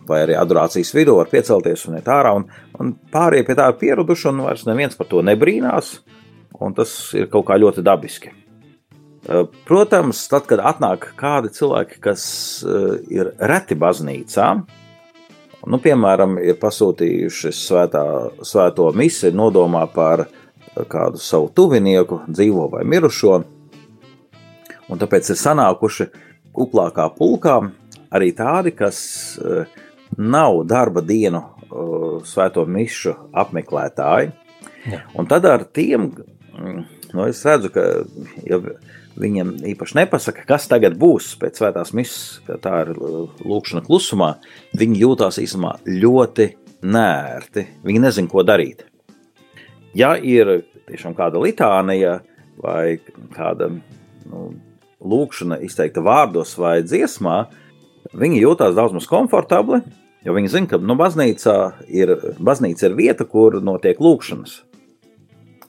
vai 0.10 0.20
arī 0.24 0.36
adorācijas 0.38 0.92
vidū 0.96 1.18
var 1.18 1.30
piecelties 1.32 1.88
un 1.90 1.98
iet 2.00 2.10
ārā. 2.12 2.36
Un, 2.38 2.46
un 2.80 2.94
pārējie 3.14 3.48
pie 3.48 3.58
tā 3.58 3.70
ir 3.72 3.80
pieraduši, 3.82 4.28
un 4.32 4.44
vairs 4.46 4.68
neviens 4.70 4.98
par 5.00 5.10
to 5.10 5.24
nebrīnās, 5.26 5.98
tas 6.76 6.94
ir 7.18 7.30
kaut 7.32 7.48
kā 7.50 7.58
ļoti 7.60 7.84
dabiski. 7.86 8.36
Protams, 9.68 10.22
tad, 10.32 10.46
kad 10.50 10.62
atnāk 10.64 11.12
kādi 11.20 11.52
cilvēki, 11.54 12.00
kas 12.04 12.24
ir 13.12 13.34
reti 13.52 13.76
baznīcā, 13.78 14.48
nu, 15.68 15.80
piemēram, 15.84 16.38
ir 16.40 16.58
pasūtījuši 16.62 17.52
svētā, 17.56 18.04
svēto 18.48 18.88
misiju 18.96 19.36
nodomā 19.36 19.84
par 19.92 20.26
kādu 20.90 21.20
savu 21.22 21.50
tuvinieku, 21.56 22.22
dzīvo 22.30 22.70
vai 22.72 22.86
mirušo, 22.88 23.40
un 24.90 25.02
tāpēc 25.02 25.34
ir 25.34 25.40
sanākuši 25.40 26.10
kuplākā 26.56 27.10
pulkā 27.18 27.60
arī 28.16 28.32
tādi, 28.38 28.74
kas 28.76 29.00
nav 30.18 30.64
darba 30.70 31.04
dienu 31.06 31.44
svēto 32.26 32.66
mišu 32.66 33.14
apmeklētāji. 33.38 34.32
Ja. 34.90 35.04
Un 35.20 35.28
tad 35.30 35.46
ar 35.46 35.66
tiem, 35.76 36.10
nu, 36.58 37.26
es 37.28 37.44
redzu, 37.46 37.70
ka 37.74 37.84
ja 38.48 38.60
viņiem 39.20 39.58
īpaši 39.74 39.98
nepasaka, 40.00 40.46
kas 40.48 40.68
tagad 40.72 40.96
būs 41.00 41.34
pēc 41.42 41.60
svētās 41.60 41.92
misijas, 41.98 42.40
ka 42.48 42.58
tā 42.62 42.76
ir 42.86 42.94
lūkšana 42.98 43.84
klusumā, 43.86 44.36
viņi 44.80 45.04
jūtās 45.04 45.42
īstenībā 45.44 45.76
ļoti 45.90 46.50
nērti. 46.88 47.66
Viņi 47.86 48.04
nezin, 48.06 48.30
ko 48.32 48.46
darīt. 48.48 48.86
Ja 49.98 50.14
ir 50.16 50.69
tiešām 50.90 51.16
kāda 51.18 51.42
litānija 51.42 52.20
vai 52.60 53.00
kāda 53.36 53.70
nu, 53.72 54.50
lūkšana 55.00 55.60
izteikta 55.64 56.04
vārdos 56.04 56.56
vai 56.60 56.80
dziesmā, 56.84 57.44
viņi 58.20 58.44
jūtās 58.44 58.76
daudz 58.78 58.96
maz 58.98 59.08
komfortabli, 59.10 59.82
jo 60.26 60.36
viņi 60.36 60.52
zina, 60.52 60.72
ka 60.74 60.80
nu, 60.82 60.98
baznīca, 61.00 61.56
ir, 61.88 62.16
baznīca 62.40 62.90
ir 62.90 62.98
vieta, 62.98 63.28
kur 63.28 63.60
notiek 63.64 64.02
lūkšanas. 64.02 64.60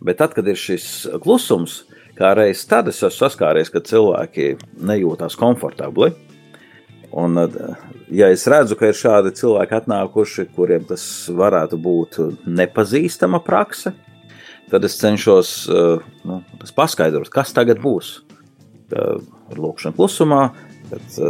Bet 0.00 0.19
tad, 0.23 0.35
kad 0.35 0.49
ir 0.49 0.59
šis 0.59 1.07
klusums, 1.23 1.83
kā 2.19 2.33
reiz 2.37 2.65
tad 2.69 2.89
es 2.89 3.00
esmu 3.03 3.12
saskāries, 3.17 3.71
ka 3.73 3.85
cilvēki 3.85 4.55
nejūtās 4.81 5.37
komfortabli. 5.41 6.15
Un, 7.11 7.37
ja 8.15 8.29
es 8.31 8.47
redzu, 8.49 8.77
ka 8.79 8.91
ir 8.91 8.97
šādi 8.97 9.35
cilvēki 9.37 9.77
atnākuši, 9.81 10.47
kuriem 10.55 10.87
tas 10.89 11.03
varētu 11.35 11.79
būt 11.83 12.21
nepazīstama 12.47 13.43
prakse, 13.45 13.93
tad 14.71 14.87
es 14.87 14.99
cenšos 15.00 15.53
nu, 16.27 16.41
paskaidrot, 16.77 17.31
kas 17.33 17.55
tagad 17.57 17.83
būs. 17.83 18.21
Ar 18.91 19.59
lūkšanu 19.59 19.95
klusumā, 19.99 20.41
kad, 20.91 21.21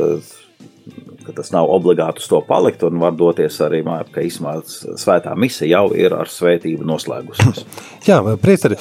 ka 1.27 1.35
tas 1.37 1.53
nav 1.53 1.69
obligāti 1.73 2.23
uz 2.23 2.31
to 2.31 2.41
palikt, 2.47 2.85
un 2.89 3.01
var 3.03 3.17
doties 3.17 3.61
arī 3.65 3.83
ka 3.85 4.25
īstenībā 4.25 4.57
svētā 5.01 5.37
misija 5.37 5.81
jau 5.81 5.93
ir 5.97 6.17
ar 6.17 6.33
svētību 6.33 6.89
noslēgusies. 6.89 7.65
Jā, 8.09 8.23
priecari, 8.41 8.81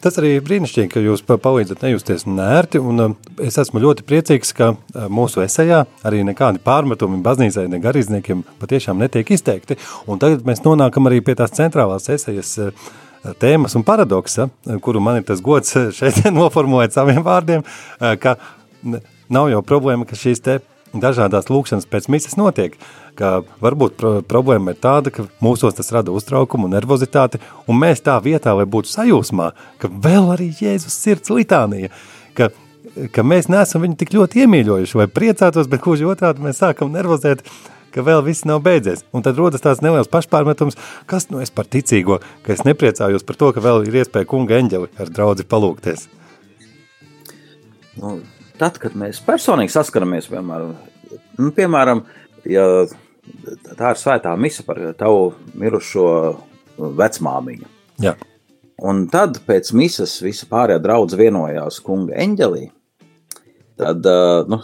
Tas 0.00 0.18
arī 0.20 0.36
brīnišķīgi, 0.44 0.90
ka 0.92 1.00
jūs 1.02 1.22
palīdzat 1.26 1.80
nejusties 1.82 2.26
nērti, 2.28 2.78
un 2.78 3.16
es 3.42 3.56
esmu 3.58 3.80
ļoti 3.82 4.04
priecīgs, 4.06 4.52
ka 4.56 4.68
mūsu 5.12 5.42
esejā 5.42 5.80
arī 6.06 6.20
nekādi 6.26 6.60
pārmetumi 6.64 7.22
baznīcai, 7.24 7.64
ne 7.72 7.80
garīdzniekiem 7.82 8.44
patiešām 8.60 9.00
netiek 9.02 9.32
izteikti, 9.34 9.78
un 10.06 10.20
tagad 10.22 10.44
mēs 10.48 10.62
nonākam 10.66 11.08
arī 11.10 11.22
pie 11.24 11.36
tās 11.38 11.56
centrālās 11.56 12.10
esejas 12.12 12.52
tēmas 13.40 13.76
un 13.78 13.84
paradoksa, 13.86 14.48
kuru 14.84 15.02
man 15.02 15.20
ir 15.20 15.26
tas 15.28 15.42
gods 15.44 15.74
šeit 15.98 16.22
noformulēt 16.30 16.96
saviem 16.96 17.22
vārdiem, 17.26 17.64
uh, 17.66 18.14
ka 18.20 18.36
nav 19.32 19.50
jau 19.50 19.62
problēma, 19.66 20.06
ka 20.08 20.18
šīs 20.18 20.42
te 20.44 20.60
dažādās 21.00 21.50
lūkšanas 21.50 21.88
pēc 21.90 22.08
misas 22.12 22.36
notiek, 22.38 22.76
ka 23.18 23.40
varbūt 23.62 23.96
pro 23.98 24.12
problēma 24.26 24.72
ir 24.72 24.80
tāda, 24.82 25.12
ka 25.12 25.26
mūsos 25.44 25.76
tas 25.76 25.90
rada 25.94 26.14
uztraukumu 26.14 26.68
un 26.68 26.76
nervozitāti, 26.76 27.40
un 27.68 27.80
mēs 27.80 28.04
tā 28.06 28.16
vietā, 28.22 28.54
lai 28.56 28.66
būtu 28.68 28.92
sajūsmā, 28.92 29.50
ka 29.82 29.90
vēl 29.90 30.32
arī 30.36 30.50
Jēzus 30.60 30.96
sirds 31.02 31.32
litānija, 31.32 31.92
ka, 32.38 32.50
ka 33.12 33.24
mēs 33.26 33.50
neesam 33.52 33.84
viņu 33.84 33.98
tik 34.00 34.14
ļoti 34.16 34.44
iemīļojuši 34.44 35.00
vai 35.00 35.08
priecātos, 35.10 35.70
bet 35.72 35.84
gluži 35.84 36.08
otrādi 36.08 36.44
mēs 36.44 36.62
sākam 36.62 36.92
nervozēt, 36.94 37.44
ka 37.94 38.04
vēl 38.06 38.22
viss 38.26 38.46
nav 38.48 38.62
beidzies. 38.64 39.04
Un 39.16 39.24
tad 39.26 39.38
rodas 39.40 39.64
tāds 39.64 39.82
neliels 39.84 40.10
pašpārmetums, 40.12 40.78
kas 41.10 41.28
nu 41.32 41.42
es 41.44 41.52
par 41.54 41.68
ticīgo, 41.70 42.20
ka 42.46 42.54
es 42.56 42.64
nepriecājos 42.66 43.26
par 43.26 43.40
to, 43.40 43.52
ka 43.56 43.64
vēl 43.64 43.86
ir 43.88 44.02
iespēja 44.02 44.28
kunga 44.30 44.58
eņģeli 44.60 44.92
ar 45.00 45.12
draudzi 45.12 45.48
palūkties. 45.48 46.06
Nu, 47.96 48.18
tad, 48.60 48.80
kad 48.82 48.96
mēs 48.98 49.22
personīgi 49.24 49.72
saskaramies, 49.72 50.28
piemēram, 50.32 50.74
nu, 51.40 51.50
piemēram 51.56 52.04
ja 52.50 52.66
tā 53.76 53.92
ir 53.92 54.00
svētā 54.00 54.34
mise 54.38 54.64
par 54.66 54.80
tavu 54.98 55.30
mirušo 55.58 56.06
vecmāmiņu. 56.76 57.68
Jā. 58.04 58.14
Un 58.84 59.06
tad 59.08 59.40
pēc 59.46 59.72
misijas 59.76 60.18
visa 60.24 60.48
pārējā 60.50 60.82
draudz 60.84 61.16
vienojās 61.16 61.80
kunga 61.84 62.18
eņģelī. 62.20 62.66
Tad, 63.80 64.04
nu, 64.50 64.60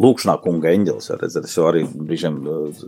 lūkšanā 0.00 0.36
kunga 0.44 0.70
eņģelis, 0.72 1.10
redzat, 1.20 1.48
es 1.48 1.56
jau 1.58 1.66
arī 1.68 1.82
brīžiem 1.84 2.38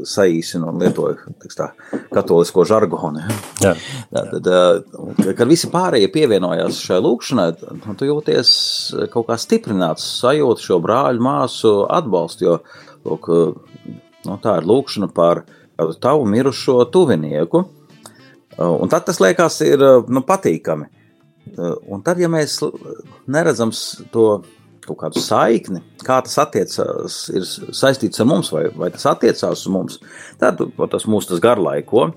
saīsinu 0.08 0.70
un 0.70 0.80
lietoju 0.80 1.34
tā, 1.56 1.70
katolisko 2.14 2.64
žargonu. 2.68 3.26
Jā. 3.60 3.74
Tad, 4.14 4.48
kad 5.36 5.50
visi 5.50 5.68
pārējie 5.72 6.08
pievienojās 6.14 6.80
šai 6.86 7.02
lūkšanai, 7.04 7.50
nu, 7.82 7.98
tu 7.98 8.08
jūties 8.08 8.48
kaut 9.12 9.28
kā 9.28 9.38
stiprināts, 9.40 10.06
sajūti 10.22 10.68
šo 10.70 10.80
brāļu 10.84 11.24
māsu 11.24 11.76
atbalstu, 11.92 12.48
jo, 12.48 12.58
lūk, 13.04 13.30
Nu, 14.24 14.38
tā 14.40 14.58
ir 14.60 14.68
lūkšana 14.68 15.10
par 15.12 15.44
tavu 16.00 16.26
mirušo 16.28 16.78
tuvinieku. 16.92 17.64
Un 18.64 18.90
tad 18.90 19.06
tas 19.08 19.18
liekas, 19.20 19.58
ir 19.66 19.82
nu, 20.08 20.22
patīkami. 20.26 20.88
Un 21.92 22.04
tad, 22.06 22.20
ja 22.22 22.30
mēs 22.32 22.60
neredzam 23.28 23.74
to 24.14 24.28
kaut 24.88 25.00
kādu 25.00 25.22
saikni, 25.22 25.82
kā 26.04 26.20
tas 26.24 26.36
attiecās, 26.42 27.18
ir 27.34 27.46
saistīts 27.46 28.22
ar 28.22 28.28
mums, 28.30 28.52
vai, 28.54 28.66
vai 28.76 28.90
tas 28.94 29.06
attiecās 29.10 29.64
uz 29.64 29.72
mums, 29.72 29.98
tad 30.40 30.60
tas 30.92 31.08
mūs 31.10 31.30
tas 31.30 31.42
garlaiko. 31.44 32.10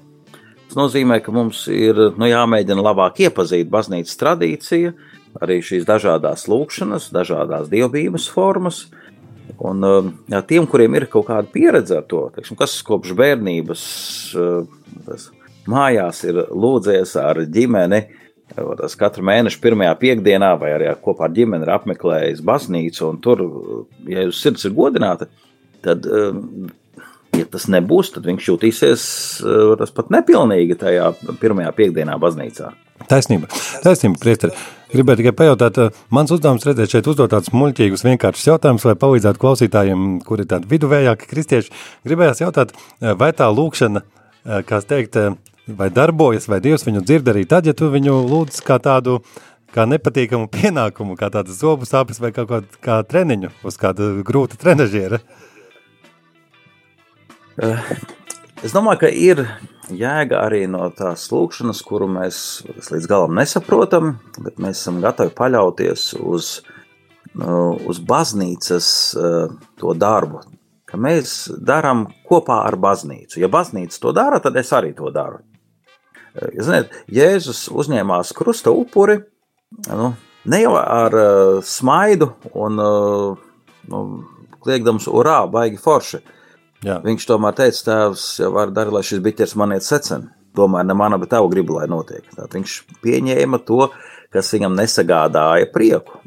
Tas 0.68 0.76
nozīmē, 0.76 1.22
ka 1.24 1.32
mums 1.32 1.64
ir 1.72 2.00
nu, 2.20 2.28
jāmēģina 2.28 2.84
labāk 2.84 3.22
iepazīt 3.24 3.70
baznīcas 3.72 4.20
tradīciju, 4.20 4.94
arī 5.40 5.62
šīs 5.64 5.88
dažādas 5.88 6.48
lūkšanas, 6.52 7.12
dažādas 7.16 7.70
dievbijības 7.72 8.28
formas, 8.34 8.88
Un, 9.58 9.82
um, 9.82 10.10
jā, 10.30 10.42
tiem, 10.46 10.68
kuriem 10.70 10.98
ir 11.00 11.08
kaut 11.10 11.30
kāda 11.30 11.50
pieredze 11.50 11.96
ar 11.98 12.06
to, 12.10 12.28
teiksim, 12.36 12.58
kas 12.60 12.76
kopš 12.86 13.16
bērnības 13.18 13.84
uh, 14.38 15.24
mājās 15.72 16.24
ir 16.28 16.42
lūdzies 16.52 17.16
ar 17.22 17.42
ģimeni, 17.54 18.04
tas 18.56 18.96
katru 19.00 19.26
mēnešu 19.28 19.60
pirmajā 19.64 19.94
piekdienā, 20.02 20.54
vai 20.62 20.74
arī 20.78 20.90
kopā 21.04 21.28
ar 21.28 21.36
ģimeni 21.36 21.68
ir 21.68 21.74
apmeklējis 21.76 22.44
baznīcu, 22.48 23.04
un 23.10 23.22
tur, 23.24 23.44
ja 24.10 24.26
jūs 24.28 24.42
sirds 24.42 24.66
ir 24.68 24.76
godināta, 24.78 25.28
tad, 25.86 26.08
um, 26.08 26.70
ja 27.38 27.46
tas 27.52 27.68
nebūs, 27.72 28.14
tad 28.16 28.28
viņš 28.30 28.50
jutīsies 28.54 29.06
uh, 29.44 29.76
tas 29.80 29.94
pat 29.94 30.12
nepilnīgi 30.14 30.80
tajā 30.80 31.12
pirmajā 31.42 31.74
piekdienā 31.78 32.18
baznīcā. 32.22 32.74
Taisnība, 33.08 33.48
taisnība, 33.84 34.18
priesteri. 34.20 34.58
Gribēju 34.88 35.20
tikai 35.20 35.34
pajautāt, 35.36 35.78
eh, 35.84 35.98
mans 36.16 36.32
uzdevums 36.32 36.64
redzēt 36.66 36.94
šeit 36.96 37.08
uzdot 37.12 37.30
tādus 37.30 37.52
muļķīgus 37.54 38.06
vienkāršus 38.08 38.48
jautājumus, 38.48 38.86
lai 38.88 38.96
palīdzētu 38.96 39.42
klausītājiem, 39.42 40.06
kuri 40.26 40.46
ir 40.46 40.50
tādi 40.54 40.70
viduvējāki 40.72 41.28
kristieši. 41.28 41.74
Gribējās 42.08 42.42
jautāt, 42.42 42.72
eh, 42.72 43.14
vai 43.14 43.34
tā 43.34 43.52
lūkšana, 43.52 44.02
kā 44.48 44.80
teikt, 44.80 45.18
vai 45.68 45.90
darbojas, 45.94 46.48
vai 46.48 46.62
Dievs 46.64 46.86
viņu 46.88 47.04
dzird 47.04 47.28
arī 47.32 47.44
tad, 47.50 47.68
ja 47.68 47.76
tu 47.76 47.90
viņu 47.92 48.16
lūdz 48.30 48.62
kā 48.66 48.80
tādu, 48.84 49.20
kā 49.76 49.88
nepatīkamu 49.90 50.48
pienākumu, 50.54 51.18
kā 51.20 51.30
tādu 51.34 51.56
zobu 51.56 51.88
sāpes 51.88 52.22
vai 52.24 52.32
kaut 52.36 52.50
kā, 52.50 52.62
kā 52.84 53.02
treniņu 53.08 53.52
uz 53.68 53.80
kāda 53.80 54.14
grūta 54.28 54.60
trenažiera? 54.60 55.20
Es 57.58 58.74
domāju, 58.74 59.02
ka 59.02 59.10
ir 59.12 59.44
jēga 59.94 60.42
arī 60.46 60.64
no 60.70 60.88
tās 60.96 61.28
lūkšanas, 61.32 61.82
kuru 61.86 62.08
mēs 62.12 62.40
līdz 62.92 63.08
galam 63.10 63.36
nesaprotam, 63.38 64.18
bet 64.42 64.62
mēs 64.62 64.82
esam 64.82 65.02
gatavi 65.04 65.34
paļauties 65.38 66.12
uz, 66.22 66.52
uz 67.38 68.00
baznīcas 68.08 68.88
eh, 69.18 69.58
to 69.82 69.94
darbu, 69.98 70.42
ka 70.88 71.00
mēs 71.02 71.36
darām 71.58 72.08
kopā 72.30 72.64
ar 72.68 72.80
baznīcu. 72.80 73.42
Ja 73.42 73.52
baznīca 73.52 74.02
to 74.02 74.14
dara, 74.16 74.40
tad 74.44 74.58
es 74.60 74.72
arī 74.76 74.94
to 74.98 75.12
daru. 75.14 75.42
Eh, 76.38 76.56
ziniet, 76.62 76.96
Jēzus 77.12 77.68
uzņēmās 77.74 78.34
krusta 78.38 78.72
upuri 78.76 79.20
nu, 79.90 80.14
ne 80.48 80.64
jau 80.64 80.74
ar 80.80 81.16
uh, 81.18 81.60
smaidu 81.66 82.32
un 82.56 82.80
uh, 82.80 83.46
nu, 83.92 84.02
kliegdams 84.64 85.10
urā, 85.12 85.42
baigi 85.52 85.80
forši, 85.82 86.22
Jā. 86.86 87.00
Viņš 87.02 87.26
tomēr 87.26 87.56
teica, 87.58 87.80
tēvs, 87.88 88.24
jau 88.44 88.52
var 88.54 88.72
darīt, 88.74 88.94
lai 88.94 89.06
šis 89.06 89.22
biķers 89.26 89.56
man 89.58 89.74
iet 89.74 89.86
secen. 89.86 90.28
Tomēr 90.58 90.86
ne 90.86 90.96
mana, 90.98 91.18
bet 91.22 91.32
tavu 91.34 91.50
gribu, 91.50 91.78
lai 91.78 91.88
notiek. 91.90 92.26
Tātad 92.34 92.54
viņš 92.58 92.76
pieņēma 93.06 93.60
to, 93.66 93.88
kas 94.34 94.52
viņam 94.54 94.78
nesagādāja 94.78 95.70
prieku. 95.74 96.22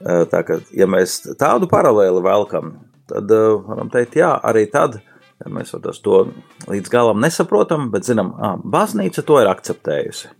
Tā 0.00 0.42
kā, 0.44 0.58
ja 0.76 0.88
mēs 0.88 1.18
tādu 1.40 1.68
paralēli 1.68 2.20
velkam, 2.24 2.74
tad 3.08 3.32
varam 3.66 3.92
teikt, 3.92 4.18
jā, 4.20 4.34
arī 4.44 4.66
tad, 4.72 4.98
ja 5.44 5.52
mēs 5.52 5.74
to 6.02 6.22
līdz 6.70 6.92
galam 6.92 7.20
nesaprotam, 7.22 7.90
bet 7.92 8.08
zinām, 8.08 8.32
ah, 8.38 8.56
baznīca 8.56 9.24
to 9.26 9.40
ir 9.42 9.52
akceptējusi. 9.52 10.32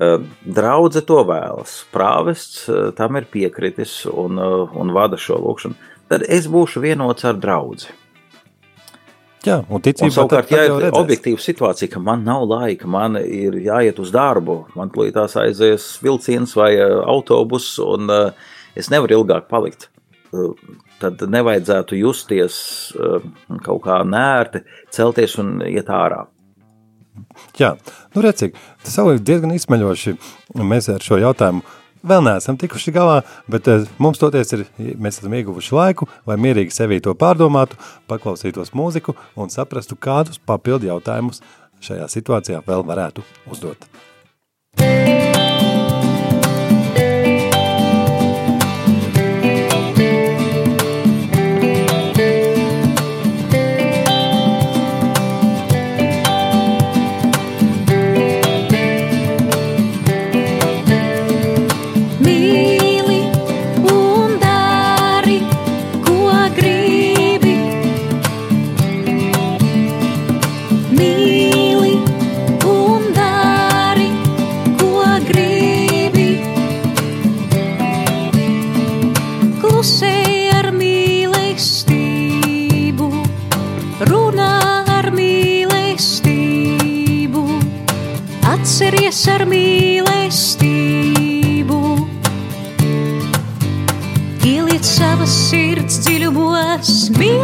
Draudze 0.00 1.02
to 1.04 1.18
vēlas, 1.28 1.82
prāvests 1.92 2.62
tam 2.96 3.18
ir 3.20 3.26
piekritis 3.28 4.06
un, 4.08 4.38
un 4.40 4.92
vada 4.96 5.18
šo 5.20 5.36
lūkšanu. 5.42 5.76
Tad 6.08 6.24
es 6.24 6.48
būšu 6.48 6.80
vienots 6.80 7.26
ar 7.28 7.36
draugu. 7.36 7.90
Jā, 9.44 9.58
un 9.72 9.80
ticībā 9.80 10.08
un 10.08 10.12
savukārt, 10.12 10.50
ja 10.52 10.64
ir 10.68 10.96
objektīva 10.96 11.40
situācija, 11.40 11.88
ka 11.92 12.00
man 12.04 12.24
nav 12.26 12.44
laika, 12.48 12.88
man 12.90 13.16
ir 13.20 13.56
jāiet 13.64 14.00
uz 14.02 14.10
darbu, 14.12 14.56
man 14.76 14.92
plītās 14.92 15.36
aizies 15.40 15.86
vilciens 16.04 16.52
vai 16.56 16.74
autobus, 16.80 17.72
un 17.80 18.10
es 18.76 18.90
nevaru 18.92 19.20
ilgāk 19.20 19.48
palikt, 19.52 19.88
tad 21.00 21.22
nevajadzētu 21.32 21.98
justies 22.00 22.60
uh, 22.96 23.24
kaut 23.64 23.82
kā 23.86 24.00
nērti, 24.06 24.62
celties 24.94 25.38
un 25.42 25.58
iet 25.66 25.90
ārā. 25.92 26.26
Jā, 27.58 27.74
nu 28.14 28.22
redzīgi, 28.24 28.56
tas 28.84 28.96
jau 28.96 29.10
ir 29.12 29.20
diezgan 29.24 29.52
izsmeļoši, 29.56 30.16
mēs 30.62 30.88
ar 30.92 31.04
šo 31.04 31.18
jautājumu 31.20 31.64
Vēl 32.00 32.22
neesam 32.24 32.56
tikuši 32.56 32.94
galā, 32.96 33.18
bet 33.50 33.68
eh, 33.68 33.84
mums 34.00 34.20
toties 34.20 34.54
ir, 34.56 34.64
mēs 34.96 35.20
esam 35.20 35.34
ieguvuši 35.36 35.74
laiku, 35.76 36.08
lai 36.28 36.38
mierīgi 36.40 36.72
sevī 36.72 36.96
to 37.04 37.12
pārdomātu, 37.12 37.76
paklausītos 38.08 38.72
mūziku 38.72 39.16
un 39.36 39.52
saprastu, 39.52 39.98
kādus 40.00 40.40
papildu 40.40 40.88
jautājumus 40.88 41.44
šajā 41.84 42.08
situācijā 42.16 42.64
vēl 42.64 42.86
varētu 42.88 43.24
uzdot. 43.52 43.84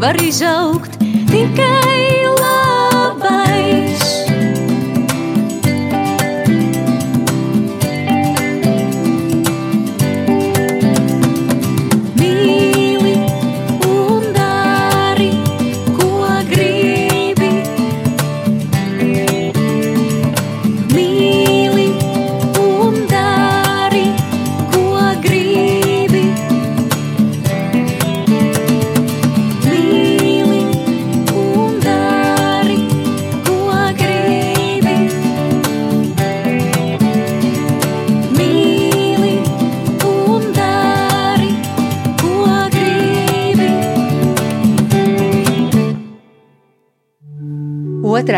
var 0.00 0.16
izaugt 0.22 0.98
tikai 1.30 2.23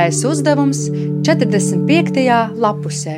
Otrais 0.06 0.22
uzdevums 0.22 0.84
45. 1.26 2.20
lapusē. 2.62 3.14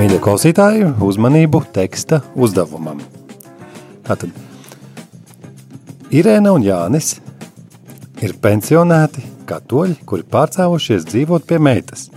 Mīļie 0.00 0.18
klausītāji, 0.18 0.88
uzmanību 0.98 1.60
teksta 1.76 2.24
uzdevumam. 2.34 3.04
Tātad 4.02 4.34
Irēna 6.10 6.56
un 6.58 6.66
Jānis 6.66 7.20
ir 8.18 8.34
pensionēti 8.42 9.22
katoļi, 9.46 10.00
kuri 10.02 10.26
pārcēlušies 10.34 11.06
dzīvot 11.06 11.46
pie 11.46 11.62
meitas. 11.62 12.08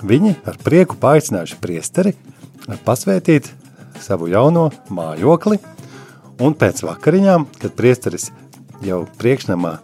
Viņi 0.00 0.38
ar 0.48 0.56
prieku 0.64 0.96
paaicinājuši 1.04 1.60
priesteri 1.60 2.16
pasvētīt 2.88 3.52
savu 4.00 4.32
jauno 4.32 4.70
mājokli, 4.88 5.60
un 6.40 6.56
pēc 6.56 6.80
vakariņām, 6.88 7.50
kad 7.60 7.76
priesteris 7.76 8.32
jau 8.86 9.04
priekšnamā 9.20 9.76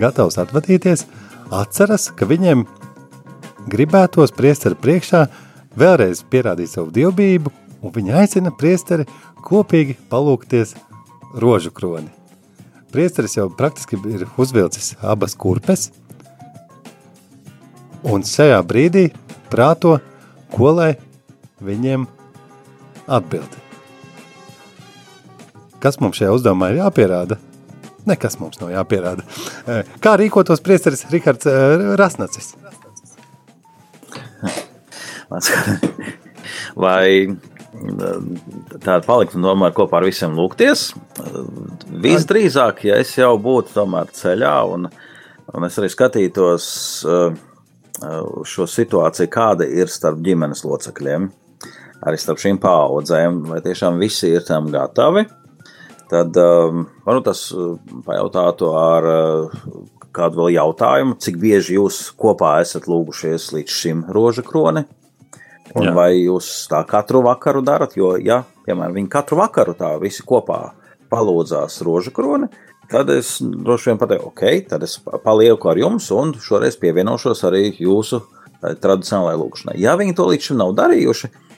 gatavs 0.00 0.38
atvadīties, 0.42 1.06
atceras, 1.54 2.08
ka 2.14 2.28
viņiem 2.28 2.64
gribētos 3.70 4.34
priesteri 4.36 4.78
priekšā 4.78 5.24
vēlreiz 5.78 6.22
pierādīt 6.30 6.72
savu 6.72 6.92
dievbību, 6.94 7.52
un 7.84 7.94
viņi 7.94 8.14
aicina 8.20 8.52
priesteri 8.54 9.06
kopīgi 9.44 9.96
palūkties 10.10 10.74
rožu 11.40 11.72
kroni. 11.74 12.10
Priesteris 12.94 13.36
jau 13.36 13.48
praktiski 13.50 13.98
ir 14.10 14.26
uzvilcis 14.38 14.94
abas 15.02 15.34
kurpes, 15.34 15.88
un 18.06 18.22
šajā 18.22 18.60
brīdī 18.68 19.08
prāto, 19.50 19.98
ko 20.54 20.70
lai 20.76 20.92
viņiem 21.64 22.06
atbildi. 23.10 23.62
Kas 25.82 25.98
mums 26.00 26.16
šajā 26.20 26.36
uzdevumā 26.38 26.70
ir 26.72 26.80
jāpierāda? 26.84 27.40
Nekas 28.08 28.38
mums 28.40 28.60
nav 28.60 28.72
jāpierāda. 28.74 29.24
Eh, 29.66 29.94
kā 30.04 30.16
rīkotos 30.20 30.62
priesteris 30.64 31.06
Rihards 31.12 31.48
eh, 31.48 31.94
Rasnacis? 32.00 32.52
vai 36.84 37.26
mm, 37.26 38.36
tāda 38.84 39.00
palikt 39.06 39.34
un 39.38 39.46
tomēr 39.48 39.72
kopā 39.76 40.00
ar 40.00 40.08
visiem 40.08 40.36
lūgties. 40.36 40.90
Visdrīzāk, 42.04 42.84
ja 42.90 43.00
es 43.00 43.14
jau 43.16 43.32
būtu 43.40 43.74
tomēr 43.78 44.12
ceļā 44.14 44.54
un, 44.74 44.86
un 45.54 45.66
es 45.68 45.80
arī 45.80 45.90
skatītos 45.92 46.68
uz 48.04 48.50
šo 48.50 48.66
situāciju, 48.68 49.30
kāda 49.32 49.66
ir 49.70 49.90
starp 49.92 50.18
ģimenes 50.24 50.64
locekļiem, 50.66 51.28
arī 52.04 52.20
starp 52.20 52.42
šīm 52.42 52.58
paudzēm, 52.62 53.44
vai 53.50 53.60
tiešām 53.64 54.00
visi 54.02 54.32
ir 54.34 54.44
tam 54.46 54.68
gatavi. 54.72 55.24
Tad 56.14 56.36
um, 56.38 56.84
varbūt 57.02 57.24
tas 57.26 57.40
pajautātu 58.06 58.68
ar 58.78 59.06
kādu 60.14 60.44
vēl 60.44 60.52
jautājumu, 60.54 61.16
cik 61.18 61.40
bieži 61.42 61.78
jūs 61.78 62.04
kopā 62.18 62.60
esat 62.62 62.86
lūgušies 62.90 63.48
līdz 63.56 63.78
šim 63.80 64.04
roža 64.14 64.44
kroni? 64.46 64.84
Un 65.74 65.88
Jā. 65.88 65.94
vai 65.96 66.10
jūs 66.20 66.68
tā 66.70 66.84
katru 66.86 67.24
vakaru 67.24 67.64
darat? 67.66 67.96
Jo, 67.98 68.14
ja, 68.20 68.42
piemēram, 68.66 68.94
viņi 69.00 69.10
katru 69.10 69.40
vakaru 69.40 69.74
tā 69.78 69.94
visi 69.98 70.22
kopā 70.26 70.60
palūdzās 71.10 71.80
roža 71.86 72.12
kroni, 72.14 72.50
tad 72.90 73.10
es 73.10 73.38
droši 73.40 73.90
vien 73.90 74.00
pateiktu, 74.00 74.28
ok, 74.30 74.44
tad 74.70 74.84
es 74.86 74.98
palieku 75.24 75.72
ar 75.72 75.80
jums 75.80 76.10
un 76.14 76.34
šoreiz 76.42 76.76
pievienošos 76.78 77.42
arī 77.48 77.64
jūsu 77.72 78.20
eh, 78.20 78.76
tradicionālajai 78.76 79.40
lūkšanai. 79.40 79.76
Ja 79.82 79.96
viņi 79.98 80.14
to 80.18 80.28
līdz 80.30 80.50
šim 80.50 80.60
nav 80.62 80.76
darījuši, 80.78 81.32
tad 81.32 81.53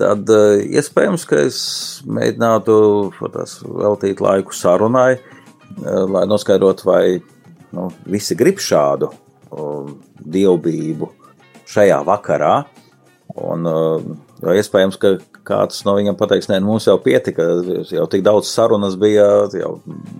uh, 0.00 0.60
iespējams, 0.62 1.26
ka 1.28 1.40
es 1.46 1.58
mēģinātu 2.08 2.76
tās, 3.34 3.58
veltīt 3.66 4.22
laiku 4.24 4.54
sarunai, 4.56 5.16
uh, 5.18 6.04
lai 6.08 6.24
noskaidrotu, 6.30 6.88
vai 6.88 7.04
nu, 7.76 7.88
visi 8.08 8.36
grib 8.38 8.62
šādu 8.62 9.10
um, 9.50 9.98
dievbijību 10.22 11.10
šajā 11.72 12.00
vakarā. 12.08 12.62
Un, 13.32 13.64
jo 14.44 14.52
iespējams, 14.60 14.98
ka 15.00 15.14
kāds 15.46 15.78
no 15.86 15.94
viņiem 15.96 16.18
pateiks, 16.20 16.50
nē, 16.50 16.58
mums 16.60 16.84
jau 16.84 16.98
pietika, 17.00 17.46
jau 17.88 18.04
tik 18.12 18.24
daudz 18.26 18.50
sarunas 18.50 18.98
bija, 19.00 19.46
jau 19.56 19.78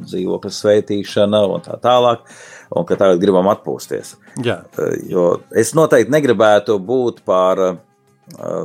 dzīvokļa 0.09 0.53
sveitīšana 0.57 1.43
un 1.53 1.65
tā 1.67 1.77
tālāk, 1.83 2.25
un 2.73 2.89
ka 2.89 2.97
tagad 2.97 3.21
gribam 3.21 3.51
atpūsties. 3.53 4.15
Jā. 4.45 4.63
Jo 5.11 5.27
es 5.53 5.75
noteikti 5.77 6.15
negribētu 6.15 6.79
būt 6.81 7.21
par 7.29 7.61
uh, 7.61 7.81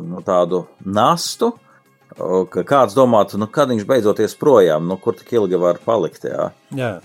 nu, 0.05 0.21
tādu 0.25 0.65
nastu, 0.85 1.51
ka 2.53 2.63
kāds 2.67 2.95
domātu, 2.97 3.39
nu, 3.41 3.49
kad 3.51 3.69
viņš 3.71 3.85
beidzoties 3.89 4.37
projām, 4.39 4.87
nu, 4.89 4.97
kur 5.01 5.17
tik 5.17 5.35
ilgi 5.37 5.59
var 5.61 5.81
palikt. 5.83 6.27
Jā. 6.29 6.49
Jā. 6.77 6.97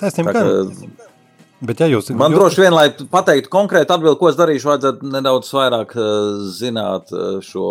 Taisnība, 0.00 0.34
ka... 0.34 0.44
Bet, 1.60 1.82
ja 1.82 1.90
jūs, 1.90 2.08
Man 2.16 2.32
jūs... 2.32 2.38
droši 2.38 2.62
vien, 2.62 2.72
lai 2.72 2.86
pateiktu 2.88 3.50
konkrēti 3.52 3.92
atbildi, 3.92 4.16
ko 4.16 4.30
es 4.30 4.38
darīšu, 4.38 4.70
vajadzētu 4.70 5.10
nedaudz 5.12 5.50
vairāk 5.52 5.92
zināt 6.56 7.12
šo, 7.44 7.66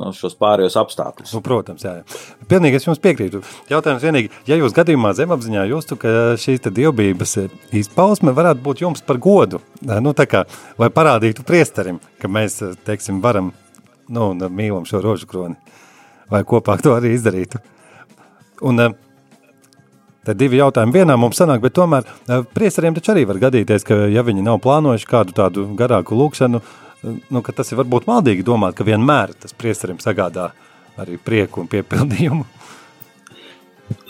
nu, 0.00 0.10
šos 0.16 0.36
pārējos 0.40 0.76
apstākļus. 0.80 1.34
Nu, 1.36 1.42
protams, 1.44 1.84
jā, 1.86 1.98
jā. 2.00 2.18
Pilnīgi 2.50 2.80
es 2.80 2.86
jums 2.88 3.00
piekrītu. 3.02 3.42
Jautājums 3.70 4.04
vienīgi, 4.04 4.32
ja 4.48 4.58
jūs 4.60 4.74
gadījumā 4.76 5.12
zemapziņā 5.16 5.66
justu, 5.70 5.98
ka 6.00 6.34
šīs 6.40 6.66
dievbības 6.66 7.36
izpausme 7.76 8.34
varētu 8.36 8.64
būt 8.66 8.84
jums 8.84 9.04
par 9.06 9.20
godu, 9.22 9.62
nu, 9.80 10.12
tā 10.16 10.28
kā, 10.30 10.44
vai 10.80 10.90
parādītu 10.94 11.46
priesterim, 11.46 12.02
ka 12.22 12.30
mēs, 12.32 12.60
teiksim, 12.88 13.22
varam, 13.24 13.54
nu, 14.12 14.30
mīlam 14.34 14.86
šo 14.88 15.02
rožu 15.04 15.30
kroni, 15.30 15.56
vai 16.32 16.44
kopā 16.46 16.78
to 16.82 16.96
arī 16.96 17.16
izdarītu. 17.16 17.62
Un, 18.64 18.80
uh, 18.80 18.94
Tad 20.26 20.40
divi 20.40 20.58
jautājumi 20.58 20.90
vienā 20.96 21.14
mums 21.20 21.38
sanāk, 21.38 21.60
bet 21.62 21.76
tomēr 21.78 22.02
eh, 22.02 22.40
priesteriem 22.56 22.96
taču 22.96 23.12
arī 23.12 23.22
var 23.30 23.38
gadīties, 23.44 23.84
ka 23.86 24.08
ja 24.10 24.24
viņi 24.26 24.42
nav 24.42 24.58
plānojuši 24.64 25.06
kādu 25.06 25.36
tādu 25.36 25.68
garāku 25.78 26.18
lūkšanu, 26.18 26.58
eh, 26.58 26.85
nu, 27.06 27.42
tas 27.42 27.72
ir 27.72 27.80
varbūt 27.80 28.08
maldīgi 28.08 28.44
domāt, 28.46 28.76
ka 28.76 28.86
vienmēr 28.86 29.34
tas 29.40 29.54
priesterim 29.56 30.00
sagādā 30.02 30.50
arī 31.00 31.18
prieku 31.22 31.62
un 31.62 31.70
piepildījumu. 31.70 32.46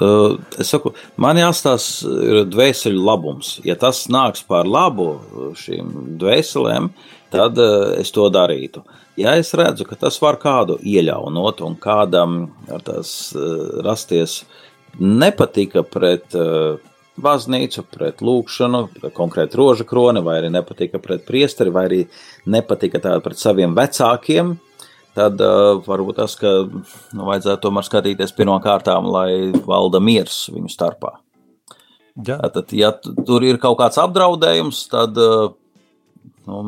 Uh, 0.00 0.38
es 0.56 0.70
saku, 0.72 0.94
man 1.20 1.36
jāstāsta 1.36 2.08
ir 2.24 2.38
dvēseli 2.48 2.96
labums. 2.96 3.58
Ja 3.66 3.76
tas 3.80 4.06
nāks 4.12 4.44
par 4.48 4.68
labu 4.68 5.10
šīm 5.60 6.16
dvēselēm, 6.20 6.88
tad 7.32 7.60
uh, 7.60 7.92
es 8.00 8.12
to 8.14 8.28
darītu. 8.32 8.84
Ja 9.20 9.34
es 9.40 9.52
redzu, 9.56 9.84
ka 9.88 9.98
tas 10.00 10.16
var 10.20 10.40
kādu 10.40 10.78
iejaunot 10.80 11.60
un 11.64 11.76
kādam 11.80 12.46
tas 12.84 13.10
uh, 13.36 13.82
rasties 13.84 14.42
nepatika 14.96 15.84
pret 15.84 16.36
uh, 16.36 16.80
baznīcu, 17.22 17.84
pret 17.92 18.22
lūkšanu, 18.24 18.82
pret 18.98 19.14
konkrēti 19.16 19.58
roža 19.58 19.86
kroni, 19.88 20.22
vai 20.24 20.38
arī 20.40 20.50
nepatika 20.54 21.00
pret 21.02 21.26
priesteri, 21.28 21.72
vai 21.74 21.86
arī 21.88 22.00
nepatika 22.52 23.00
tā 23.02 23.16
pret 23.24 23.40
saviem 23.40 23.76
vecākiem, 23.76 24.54
tad 25.16 25.40
uh, 25.40 25.80
varbūt 25.86 26.20
tas, 26.20 26.36
ka 26.40 26.54
nu, 26.68 27.26
vajadzētu 27.28 27.62
tomēr 27.64 27.86
skatīties 27.88 28.34
pirmām 28.36 28.60
kārtām, 28.64 29.08
lai 29.12 29.52
valda 29.66 30.02
miers 30.02 30.46
viņu 30.52 30.72
starpā. 30.72 31.16
Jā. 32.26 32.38
Tad, 32.52 32.72
ja 32.72 32.92
tur 32.96 33.44
ir 33.44 33.60
kaut 33.60 33.78
kāds 33.80 34.00
apdraudējums, 34.00 34.86
tad, 34.92 35.16
uh, 35.20 35.52
nu, 36.48 36.62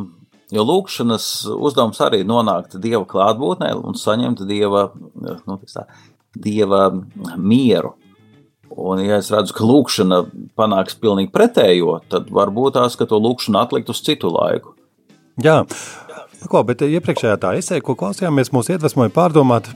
jo 0.52 0.64
lūkšanas 0.64 1.30
uzdevums 1.56 2.00
arī 2.04 2.22
nonākt 2.28 2.76
Dieva 2.80 3.04
klātbūtnē 3.08 3.74
un 3.78 3.96
saņemt 3.96 4.44
Dieva, 4.48 4.88
nu, 5.16 5.60
tā, 5.68 5.86
dieva 6.38 6.88
mieru. 7.36 7.94
Un, 8.70 9.00
ja 9.02 9.18
es 9.18 9.30
redzu, 9.32 9.54
ka 9.56 9.66
lūkšana 9.66 10.20
panāks 10.58 10.98
pilnīgi 11.00 11.32
pretējo, 11.34 11.98
tad 12.12 12.28
varbūt 12.34 12.76
tās, 12.76 12.98
ka 12.98 13.08
to 13.08 13.18
lūkšanu 13.22 13.60
atlikt 13.60 13.90
uz 13.92 14.02
citu 14.04 14.30
laiku. 14.32 14.74
Jā, 15.42 15.62
ko, 16.50 16.62
bet 16.66 16.82
iepriekšējā 16.86 17.38
tā 17.42 17.54
esē, 17.58 17.80
ko 17.84 17.96
klausījāmies, 17.98 18.52
mūs 18.54 18.70
iedvesmoja 18.74 19.12
pārdomāt, 19.14 19.70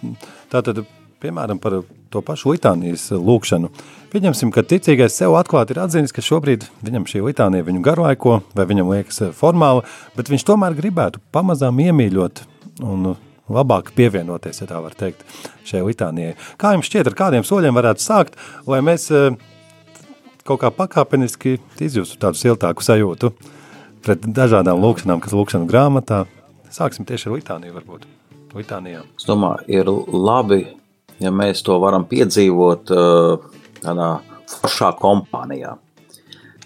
tātad, 0.53 0.85
piemēram, 1.23 1.61
par 1.63 1.81
to 2.13 2.23
pašu 2.25 2.53
litānijas 2.53 3.09
lūkšanu. 3.15 3.71
Pieņemsim, 4.13 4.53
ka 4.53 4.65
ticīgais 4.69 5.17
sev 5.17 5.39
atklāti 5.39 5.73
ir 5.73 5.83
atzinis, 5.87 6.13
ka 6.13 6.25
šobrīd 6.25 6.67
viņam 6.85 7.07
šī 7.09 7.23
litānija 7.25 7.67
viņu 7.67 7.85
garlaiko, 7.87 8.41
vai 8.59 8.67
viņam 8.69 8.91
liekas 8.93 9.23
formāla, 9.39 9.87
bet 10.19 10.29
viņš 10.33 10.45
tomēr 10.51 10.77
gribētu 10.77 11.23
pamazām 11.33 11.81
iemīļot 11.87 12.45
un 12.85 13.15
labāk 13.55 13.93
pievienoties, 13.97 14.63
ja 14.63 14.69
tā 14.71 14.81
var 14.83 14.97
teikt, 14.99 15.25
šai 15.69 15.83
litānijai. 15.87 16.37
Kā 16.61 16.75
jums 16.77 16.89
šķiet, 16.91 17.11
ar 17.11 17.19
kādiem 17.19 17.47
soļiem 17.47 17.77
varētu 17.79 18.05
sākt, 18.05 18.39
lai 18.71 18.81
mēs 18.85 19.09
eh, 19.15 19.37
kaut 20.49 20.63
kā 20.63 20.73
pakāpeniski 20.75 21.59
izjustu 21.83 22.21
tādu 22.23 22.41
siltāku 22.41 22.85
sajūtu 22.85 23.33
pret 24.03 24.27
dažādām 24.27 24.83
lūkšanām, 24.83 25.23
kas 25.23 25.37
lūkšanu 25.37 25.69
grāmatā. 25.71 26.25
Sāksim 26.73 27.07
tieši 27.07 27.29
ar 27.29 27.37
litāniju 27.37 27.77
varbūt. 27.79 28.09
Litānijā. 28.57 29.05
Es 29.17 29.29
domāju, 29.29 29.65
ir 29.73 29.89
labi, 30.13 30.65
ja 31.23 31.33
mēs 31.33 31.63
to 31.65 31.79
varam 31.81 32.05
piedzīvot 32.11 32.93
eh, 32.93 33.49
tādā 33.81 34.11
foršā 34.59 34.93
kompānijā. 35.01 35.77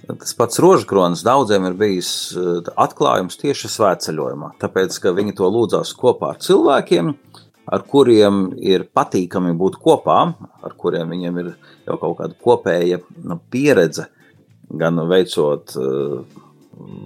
Tas 0.07 0.37
pats 0.38 0.61
rožkronis 0.62 1.25
daudziem 1.27 1.64
ir 1.66 1.75
bijis 1.79 2.11
eh, 2.38 2.69
atklājums 2.79 3.38
tieši 3.40 3.71
svētceļojumā, 3.75 4.53
tāpēc, 4.62 5.01
ka 5.03 5.14
viņi 5.16 5.35
to 5.40 5.49
lūdzās 5.51 5.90
kopā 5.99 6.35
ar 6.35 6.40
cilvēkiem, 6.42 7.11
ar 7.75 7.83
kuriem 7.90 8.53
ir 8.62 8.87
patīkami 8.95 9.57
būt 9.59 9.81
kopā, 9.83 10.21
ar 10.62 10.77
kuriem 10.79 11.11
viņiem 11.11 11.40
ir 11.42 11.49
jau 11.88 11.99
kaut 12.05 12.21
kāda 12.21 12.38
kopēja 12.38 13.01
nu, 13.27 13.40
pieredze, 13.51 14.07
gan 14.71 15.03
veicot, 15.11 15.75
eh, 15.75 16.38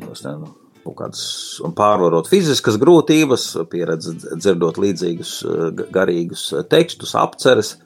nezinu, 0.04 0.52
kaut 0.84 0.98
kādas 1.00 1.24
un 1.64 1.72
pārvarot 1.76 2.28
fiziskas 2.28 2.76
grūtības, 2.80 3.48
pieredze 3.72 4.12
dzirdot 4.34 4.76
līdzīgus 4.76 5.34
eh, 5.40 5.84
garīgus 5.88 6.50
tekstus, 6.68 7.16
apceres. 7.16 7.78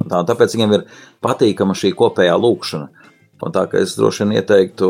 Tā, 0.00 0.22
tāpēc 0.24 0.54
viņiem 0.54 0.78
ir 0.78 0.88
patīkama 1.20 1.74
šī 1.76 1.90
kopējā 1.98 2.38
lūkšana. 2.38 2.99
Un 3.40 3.54
tā 3.56 3.64
kā 3.70 3.80
es 3.80 3.96
droši 3.96 4.26
vien 4.26 4.36
ieteiktu, 4.40 4.88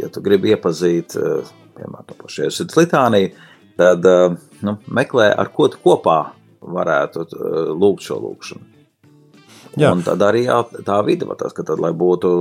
ja 0.00 0.10
tu 0.12 0.22
gribi 0.24 0.50
iepazīt, 0.54 1.14
eh, 1.16 1.52
piemēram, 1.76 2.08
to 2.08 2.18
pašu 2.18 2.50
sirds 2.50 2.78
litāniju, 2.78 3.30
tad 3.78 4.06
eh, 4.06 4.36
nu, 4.66 4.76
meklē, 4.90 5.30
ar 5.38 5.52
ko 5.54 5.68
tu 5.70 5.78
kopā 5.84 6.18
varētu 6.62 7.24
eh, 7.28 7.72
lūgt 7.78 8.08
šo 8.08 8.18
lūgšanu. 8.24 8.68
Jā. 9.80 9.94
Un 9.94 10.02
tad 10.04 10.20
arī 10.20 10.44
jā, 10.48 10.58
tā 10.84 10.98
vide, 11.06 11.28
tas, 11.38 11.54
ka 11.56 11.64
tad, 11.64 11.80
lai 11.80 11.94
būtu 11.96 12.32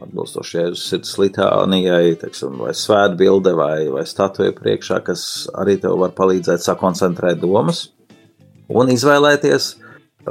atbilstoši 0.00 0.70
sirds 0.78 1.12
litānijai, 1.20 2.14
teiksim, 2.20 2.56
vai 2.62 2.72
svētbilde 2.76 3.52
vai, 3.56 3.88
vai 3.92 4.04
statuja 4.08 4.54
priekšā, 4.56 5.00
kas 5.04 5.22
arī 5.58 5.76
tev 5.82 5.98
var 6.00 6.14
palīdzēt 6.16 6.64
sakoncentrēt 6.64 7.40
domas 7.42 7.88
un 8.70 8.92
izvēlēties 8.92 9.70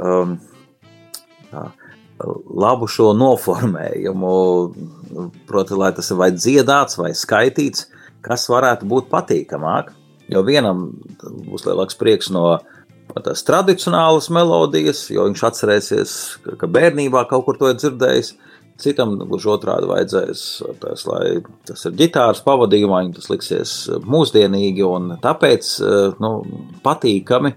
um, 0.00 0.36
tā, 1.50 1.68
labu 2.24 2.88
šo 2.90 3.12
noformējumu, 3.16 4.34
proti, 5.48 5.78
lai 5.78 5.92
tas 5.96 6.10
ir 6.12 6.20
vai 6.20 6.30
dziedāts, 6.34 6.98
vai 7.00 7.12
skaitīts, 7.16 7.88
kas 8.24 8.48
varētu 8.52 8.88
būt 8.90 9.08
patīkamāk. 9.12 9.94
Jo 10.30 10.44
vienam 10.46 10.90
būs 11.20 11.64
lielāks 11.66 11.98
prieks 11.98 12.30
no 12.30 12.60
tās 13.24 13.42
tradicionālas 13.46 14.28
melodijas, 14.30 15.02
jo 15.10 15.24
viņš 15.26 15.42
atcerēsies, 15.48 16.12
ka 16.60 16.68
bērnībā 16.70 17.24
kaut 17.30 17.48
kur 17.48 17.58
to 17.58 17.72
ir 17.72 17.80
dzirdējis. 17.80 18.36
citam 18.80 19.18
gluži 19.18 19.50
otrādi 19.52 19.88
vajadzēs, 19.90 20.42
tas, 20.80 21.02
lai 21.04 21.42
tas 21.68 21.84
ir 21.84 21.98
ģitāras 21.98 22.40
pavadījumā, 22.46 23.02
viņam 23.02 23.16
tas 23.18 23.28
liksies 23.28 23.74
mūsdienīgi 24.08 24.86
un 24.86 25.18
tāpēc 25.20 25.74
nu, 26.22 26.30
patīkami. 26.86 27.52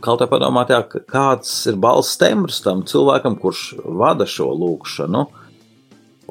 Kaut 0.00 0.22
kā 0.22 0.26
padomāt, 0.30 0.70
jā, 0.72 0.80
kāds 1.10 1.50
ir 1.68 1.76
balss 1.80 2.16
tembrs 2.20 2.62
tam 2.64 2.80
cilvēkam, 2.88 3.36
kurš 3.40 3.74
vada 3.84 4.24
šo 4.28 4.48
lūkšanu. 4.56 5.26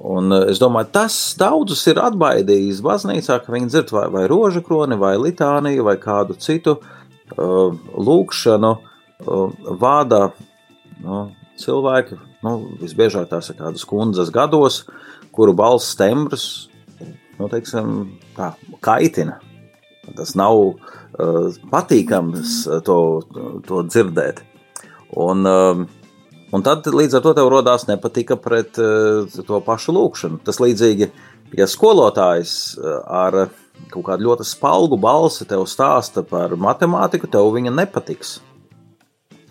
Un 0.01 0.33
es 0.33 0.57
domāju, 0.61 0.89
tas 0.95 1.15
daudzus 1.37 1.83
ir 1.91 1.99
atbaidījis 2.01 2.79
baznīcā, 2.81 3.37
ka 3.43 3.53
viņi 3.53 3.69
dzird 3.69 3.93
vai, 3.93 4.07
vai 4.09 4.23
rožu 4.31 4.63
kroni, 4.65 4.97
vai 4.97 5.13
litāniju, 5.21 5.85
vai 5.85 5.97
kādu 6.01 6.37
citu 6.41 6.79
uh, 6.79 7.77
lūkšanu, 8.09 8.71
uh, 8.79 9.61
vada 9.83 10.23
nu, 11.03 11.21
cilvēki, 11.61 12.17
nu, 12.47 12.55
visbiežāk 12.81 13.29
tās 13.29 13.51
ir 13.53 13.59
kādas 13.61 13.85
kundzes 13.85 14.33
gados, 14.33 14.81
kuru 15.35 15.53
balss 15.53 15.93
tembrs, 15.99 16.47
nu, 17.37 17.51
teiksim, 17.51 18.15
tā, 18.37 18.55
kaitina. 18.81 19.37
Tas 20.17 20.33
nav 20.39 20.57
uh, 20.57 21.57
patīkams 21.71 22.63
to, 22.85 22.99
to 23.67 23.81
dzirdēt. 23.85 24.41
Un, 25.21 25.45
uh, 25.45 25.83
un 26.51 26.65
tad 26.65 26.87
līdz 26.89 27.19
ar 27.19 27.25
to 27.25 27.35
tev 27.37 27.51
rodās 27.53 27.85
nepatika 27.89 28.37
pret 28.41 28.79
uh, 28.81 29.27
to 29.29 29.61
pašu 29.65 29.93
lūkšanu. 29.97 30.41
Tas 30.47 30.61
līdzīgi, 30.63 31.11
ja 31.59 31.67
skolotājs 31.69 32.55
ar 32.81 33.43
kaut 33.91 34.05
kādu 34.07 34.27
ļoti 34.29 34.45
spalgu 34.47 34.97
balsi 35.01 35.45
tev 35.49 35.65
stāsta 35.69 36.23
par 36.25 36.53
matemātiku, 36.59 37.29
tev 37.29 37.49
viņa 37.55 37.73
nepatiks. 37.75 38.39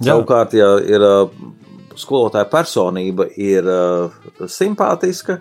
Jā. 0.01 0.15
Savukārt, 0.15 0.55
ja 0.57 0.75
ir 0.81 1.05
skolotāja 1.99 2.49
personība 2.49 3.27
ir 3.37 3.67
simpātiska, 4.49 5.41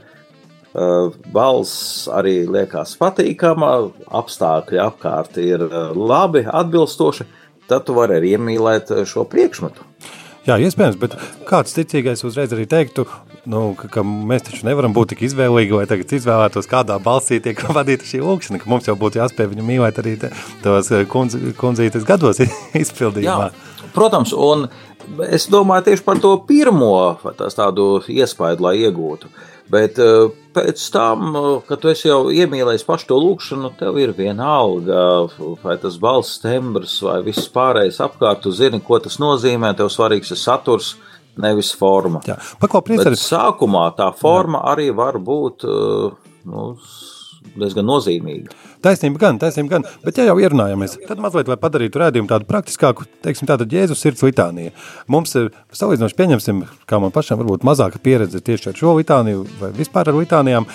balss 1.34 2.08
arī 2.14 2.44
liekas 2.46 2.94
patīkama, 3.02 3.72
apstākļi 4.20 4.82
apkārt 4.84 5.40
ir 5.42 5.64
labi, 5.98 6.44
atbilstoši, 6.46 7.26
tad 7.70 7.88
tu 7.88 7.98
vari 7.98 8.20
arī 8.20 8.36
iemīlēt 8.38 8.94
šo 9.10 9.26
priekšmetu. 9.30 9.88
Jā, 10.48 10.56
iespējams, 10.66 10.96
bet 10.98 11.14
kāds 11.46 11.76
ticīgais 11.76 12.24
uzreiz 12.26 12.54
arī 12.56 12.64
teiktu, 12.70 13.04
nu, 13.50 13.74
ka, 13.78 13.90
ka 13.92 14.04
mēs 14.06 14.48
taču 14.48 14.66
nevaram 14.66 14.96
būt 14.96 15.12
tik 15.14 15.26
izvēlīgi, 15.28 15.76
lai 15.76 15.88
tagad 15.90 16.14
izvēlētos, 16.16 16.70
kādā 16.70 16.96
balsī 17.04 17.42
tiek 17.44 17.60
vadīta 17.78 18.08
šī 18.08 18.22
lūkšana, 18.24 18.62
ka 18.62 18.72
mums 18.72 18.88
jau 18.90 18.96
būtu 19.00 19.22
jāspēj 19.22 19.52
viņu 19.52 19.68
mīlēt 19.68 20.00
arī 20.02 20.16
tos 20.64 20.90
kundz, 21.12 21.38
kundzītes 21.60 22.08
gados 22.08 22.42
izpildījumā. 22.84 23.50
Jā, 23.52 23.90
protams, 23.94 24.34
un 24.34 24.70
es 25.28 25.50
domāju 25.52 25.90
tieši 25.90 26.08
par 26.08 26.24
to 26.24 26.34
pirmo 26.50 26.94
tādu 27.38 27.92
iespaidu, 28.08 28.70
lai 28.70 28.78
iegūtu. 28.88 29.30
Bet 29.70 30.00
uh, 30.02 30.32
pēc 30.56 30.84
tam, 30.94 31.28
uh, 31.36 31.50
kad 31.68 31.82
tu 31.84 31.94
jau 31.94 32.20
iemīlējies 32.34 32.86
pašu 32.88 33.10
to 33.12 33.20
lūkšanu, 33.22 33.74
tev 33.80 34.00
ir 34.02 34.14
vienalga, 34.18 35.04
vai 35.64 35.78
tas 35.82 36.00
balss 36.02 36.42
tembrs 36.44 36.98
vai 37.06 37.20
viss 37.26 37.52
pārējais 37.54 38.02
apkārt, 38.06 38.44
tu 38.46 38.54
zini, 38.56 38.82
ko 38.86 39.00
tas 39.04 39.20
nozīmē, 39.22 39.76
tev 39.78 39.92
svarīgs 39.94 40.34
ir 40.36 40.42
saturs, 40.42 40.96
nevis 41.40 41.72
forma. 41.78 42.24
Jā, 42.28 42.38
paklaupties 42.62 43.06
arī. 43.06 43.20
Sākumā 43.20 43.86
tā 43.98 44.10
forma 44.18 44.64
Jā. 44.64 44.74
arī 44.74 44.90
var 44.96 45.20
būt 45.24 45.66
uh, 45.68 46.34
nu, 46.50 46.66
diezgan 47.56 47.88
nozīmīga. 47.88 48.54
Taisnība 48.84 49.22
gan, 49.24 49.40
taisnība 49.42 49.78
gan, 49.78 49.88
bet 50.04 50.20
ja 50.20 50.28
jau 50.30 50.38
ierunājamies, 50.42 50.98
tad 51.08 51.22
mazliet, 51.24 51.50
lai 51.52 51.58
padarītu 51.60 52.02
rēdījumu 52.02 52.30
tādu 52.32 52.48
praktiskāku, 52.50 53.08
teiksim, 53.26 53.50
tāda 53.50 53.68
Jēzus 53.70 54.04
sirds 54.04 54.24
litānija. 54.26 54.76
Mums 55.12 55.36
ir, 55.40 55.50
salīdzinoši 55.76 56.20
pieņemsim, 56.20 56.64
kā 56.90 57.02
man 57.04 57.16
pašam 57.16 57.42
varbūt 57.42 57.68
mazāka 57.68 58.02
pieredze 58.04 58.44
tieši 58.44 58.72
ar 58.72 58.80
šo 58.80 58.96
litāniju 59.00 59.44
vai 59.60 59.74
vispār 59.76 60.12
ar 60.12 60.20
litānijām, 60.20 60.70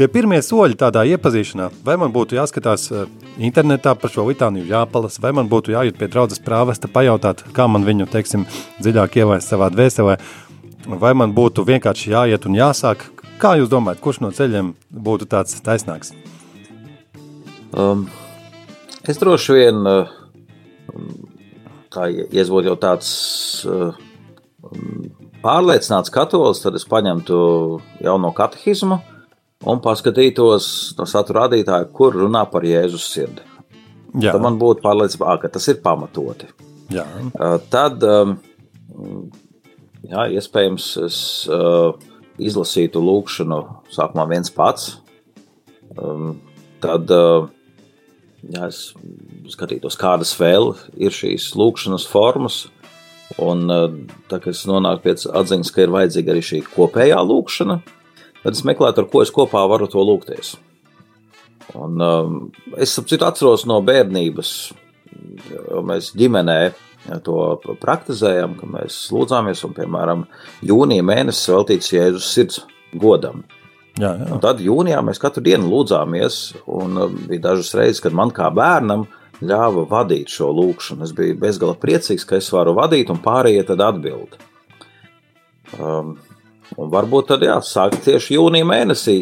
Tie 0.00 0.06
pirmie 0.08 0.38
soļi 0.40 0.78
tādā 0.80 1.02
iepazīšanā, 1.12 1.66
vai 1.84 1.98
man 2.00 2.08
būtu 2.14 2.38
jāskatās 2.38 2.86
eh, 2.88 3.02
internetā 3.44 3.92
par 4.00 4.08
šo 4.08 4.22
litāniju 4.30 4.64
jāpalas, 4.70 5.18
vai 5.20 5.34
man 5.36 5.50
būtu 5.50 5.74
jāiet 5.74 5.98
pie 6.00 6.08
draudzes 6.08 6.40
prāvesta, 6.40 6.88
pajautāt, 6.88 7.42
kā 7.52 7.66
man 7.68 7.84
viņu, 7.84 8.06
teiksim, 8.08 8.46
dziļāk 8.80 9.18
ielaist 9.20 9.52
savā 9.52 9.68
dvēselē, 9.74 10.14
vai 11.02 11.12
man 11.12 11.34
būtu 11.36 11.66
vienkārši 11.68 12.14
jāiet 12.14 12.48
un 12.48 12.56
jāsāk. 12.56 13.04
Kā 13.40 13.54
jūs 13.56 13.70
domājat, 13.72 14.02
kurš 14.04 14.18
no 14.20 14.28
ceļiem 14.36 14.74
būtu 14.92 15.24
tāds 15.32 15.62
taisnāks? 15.64 16.10
Um, 17.72 18.02
es 19.08 19.16
droši 19.16 19.54
vien, 19.56 19.78
uh, 19.88 20.10
kā 21.94 22.10
ja 22.12 22.26
es 22.42 22.50
būtu 22.52 22.68
jau 22.68 22.74
tāds 22.82 23.12
uh, 23.64 23.96
pārliecināts 25.40 26.12
katolis, 26.12 26.60
tad 26.60 26.76
es 26.76 26.84
paņemtu 26.90 27.38
jauno 28.04 28.34
katehismu 28.36 29.00
un 29.70 29.80
paskatītos 29.84 30.68
no 30.98 31.08
satura 31.08 31.46
rādītāja, 31.46 31.88
kur 31.96 32.20
runā 32.20 32.44
par 32.52 32.68
Jēzus 32.68 33.08
sirdi. 33.08 33.46
Jā. 34.20 34.34
Tad 34.34 34.44
man 34.44 34.60
būtu 34.60 34.84
pārliecība, 34.84 35.38
ka 35.40 35.48
tas 35.54 35.70
ir 35.72 35.80
pamatoti. 35.80 36.50
Jā. 36.92 37.08
Uh, 37.32 37.56
tad, 37.72 38.04
um, 38.04 38.36
jā, 40.04 40.28
iespējams, 40.36 40.92
es 41.08 41.24
izlasītu 42.40 43.02
lūkšanu 43.04 43.60
sākumā 43.92 44.26
viens 44.30 44.52
pats. 44.54 44.96
Um, 45.98 46.38
tad 46.80 47.10
uh, 47.12 47.48
ja 48.48 48.68
es 48.70 48.90
skatītos, 49.50 49.98
kādas 50.00 50.32
vēl 50.38 50.72
ir 51.00 51.14
šīs 51.14 51.50
lūkšanas 51.58 52.06
formas, 52.08 52.64
un 53.40 53.66
eh, 53.70 53.86
tā 54.30 54.40
kā 54.42 54.52
es 54.54 54.64
nonāku 54.68 55.04
pie 55.04 55.14
atziņas, 55.16 55.72
ka 55.74 55.84
ir 55.84 55.94
vajadzīga 55.94 56.34
arī 56.34 56.44
šī 56.46 56.62
kopējā 56.70 57.20
lūkšana, 57.26 57.80
tad 58.42 58.56
es 58.56 58.64
meklētu, 58.66 59.04
ar 59.04 59.10
ko 59.12 59.24
es 59.24 59.32
kopā 59.34 59.64
varu 59.70 59.88
to 59.90 60.02
lūgties. 60.04 60.56
Un, 61.78 62.00
um, 62.02 62.38
es 62.80 62.96
citu, 62.96 63.22
atceros 63.26 63.66
no 63.68 63.78
bērnības, 63.86 64.54
jo 65.50 65.82
mēs 65.86 66.10
ģimenē 66.18 66.60
to 67.24 67.36
praktizējam, 67.80 68.56
ka 68.58 68.68
mēs 68.68 68.98
lūdzāmies, 69.14 69.64
un, 69.66 69.76
piemēram, 69.76 70.26
jūnija 70.66 71.06
mēnesis 71.06 71.48
veltīts 71.52 71.94
Jēzus 71.94 72.28
sirds 72.34 72.60
godam. 73.00 73.44
Jā, 74.00 74.14
jā. 74.16 74.28
Un 74.32 74.40
tad 74.42 74.60
jūnijā 74.62 75.00
mēs 75.04 75.20
katru 75.20 75.42
dienu 75.44 75.68
lūdzāmies, 75.72 76.38
un 76.70 77.00
um, 77.04 77.16
bija 77.28 77.50
dažas 77.50 77.72
reizes, 77.76 78.02
kad 78.04 78.16
man 78.16 78.32
kā 78.34 78.48
bērnam 78.54 79.06
ļāva 79.40 79.86
vadīt 79.90 80.32
šo 80.32 80.50
lūkšanu. 80.56 81.04
Es 81.06 81.14
biju 81.16 81.38
bezgala 81.40 81.76
priecīgs, 81.80 82.26
ka 82.28 82.38
es 82.38 82.50
varu 82.54 82.76
vadīt, 82.78 83.10
un 83.12 83.20
pārējie 83.24 83.64
tad 83.72 83.82
atbild. 83.84 84.36
Um, 85.78 86.14
un 86.76 86.92
varbūt 86.92 87.30
tad 87.32 87.44
jāsāk 87.46 87.98
tieši 88.04 88.36
jūnija 88.36 88.68
mēnesī 88.68 89.16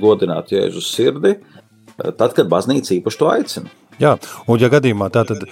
godināt 0.00 0.52
Jēzus 0.54 0.90
sirdi, 0.92 1.36
tad, 1.96 2.32
kad 2.34 2.50
baznīca 2.50 2.96
īpaši 2.98 3.20
to 3.20 3.30
aicina. 3.32 3.78
Jā, 4.02 4.16
un 4.50 4.58
ja 4.58 4.66
gadījumā 4.72 5.06
tā 5.14 5.22
tad 5.28 5.44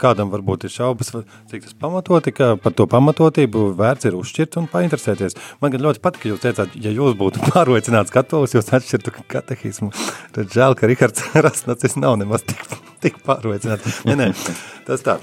kādam 0.00 0.32
varbūt 0.32 0.66
ir 0.66 0.72
šaubas, 0.74 1.12
cik 1.50 1.68
tas 1.68 1.76
pamatoti, 1.78 2.32
ka 2.34 2.48
par 2.58 2.74
to 2.74 2.88
pamatotību 2.90 3.68
vērts 3.78 4.08
ir 4.10 4.16
uzšķirt 4.18 4.58
un 4.58 4.66
painteresēties. 4.72 5.38
Man 5.62 5.74
gan 5.74 5.84
ļoti 5.86 6.02
patika, 6.02 6.32
jūs 6.32 6.42
teicāt, 6.42 6.74
ja 6.82 6.90
jūs 6.90 7.14
būtu 7.20 7.44
pārliecināts 7.52 8.14
katolis, 8.14 8.56
jūs 8.56 8.72
atšķirtu 8.74 9.14
katehismu. 9.30 9.92
Tad 10.34 10.50
žēl, 10.50 10.74
ka 10.78 10.90
Rihards 10.90 11.30
Rasnacis 11.46 11.94
nav 12.00 12.18
nemaz 12.18 12.42
tik, 12.48 12.66
tik 13.06 13.22
pārliecināts. 13.22 14.02
Nē, 14.08 14.18
nē, 14.18 14.30
tas 14.90 15.06
tā. 15.06 15.20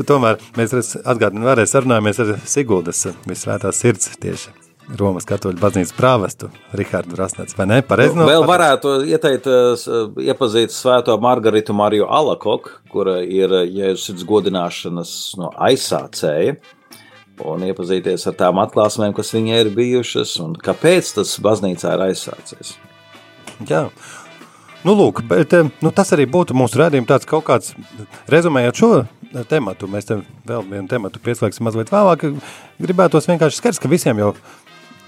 Tomēr 0.00 0.40
mēs 0.56 0.94
atgādinām 1.04 1.50
vēlreiz 1.52 1.76
sarunājamies 1.76 2.24
ar 2.24 2.36
Siguldas 2.48 3.04
visvētās 3.28 3.84
sirds 3.84 4.14
tieši 4.16 4.63
Romas 4.98 5.24
katoļu 5.28 5.58
baznīcas 5.62 5.94
prāvestu 5.96 6.50
Rihardu 6.76 7.16
Rasnēts, 7.16 7.56
vai 7.56 7.66
ne? 7.70 7.78
Pareizi 7.86 8.18
no, 8.18 8.26
Vēl 8.28 8.44
varētu 8.48 8.94
ieteikt 9.08 9.48
iepazīt 10.20 10.74
svēto 10.74 11.16
Margaritu 11.22 11.76
Mariju 11.76 12.08
Alakoku, 12.12 12.74
kura 12.92 13.20
ir 13.24 13.54
Jēzus 13.64 14.10
sirds 14.10 14.26
godināšanas 14.28 15.14
no 15.40 15.48
aizsācēja, 15.68 16.58
un 17.44 17.64
iepazīties 17.70 18.28
ar 18.28 18.36
tām 18.42 18.60
atklāsmēm, 18.62 19.16
kas 19.16 19.32
viņai 19.34 19.62
ir 19.64 19.72
bijušas, 19.74 20.36
un 20.44 20.52
kāpēc 20.60 21.14
tas 21.16 21.32
baznīcā 21.42 21.96
ir 21.96 22.06
aizsācies. 22.10 22.76
Jā, 23.70 23.88
Nu, 24.84 24.92
lūk, 24.92 25.22
bet, 25.24 25.54
nu, 25.80 25.88
tas 25.96 26.10
arī 26.12 26.26
būtu 26.28 26.52
mūsu 26.60 26.76
redzējums, 26.76 27.08
tāds 27.08 27.28
kaut 27.28 27.46
kāds 27.46 27.70
rezumējot 28.28 28.76
šo 28.76 28.90
tematu. 29.48 29.88
Mēs 29.88 30.04
te 30.10 30.18
vēl 30.44 30.66
vienu 30.68 30.84
tematu 30.90 31.22
pieslēgsim 31.24 31.64
mazliet 31.64 31.88
vēlāk. 31.88 32.26
Gribētos 32.84 33.30
vienkārši 33.30 33.62
skaidrs, 33.62 33.80
ka 33.80 33.88
visiem 33.88 34.20
jau 34.20 34.34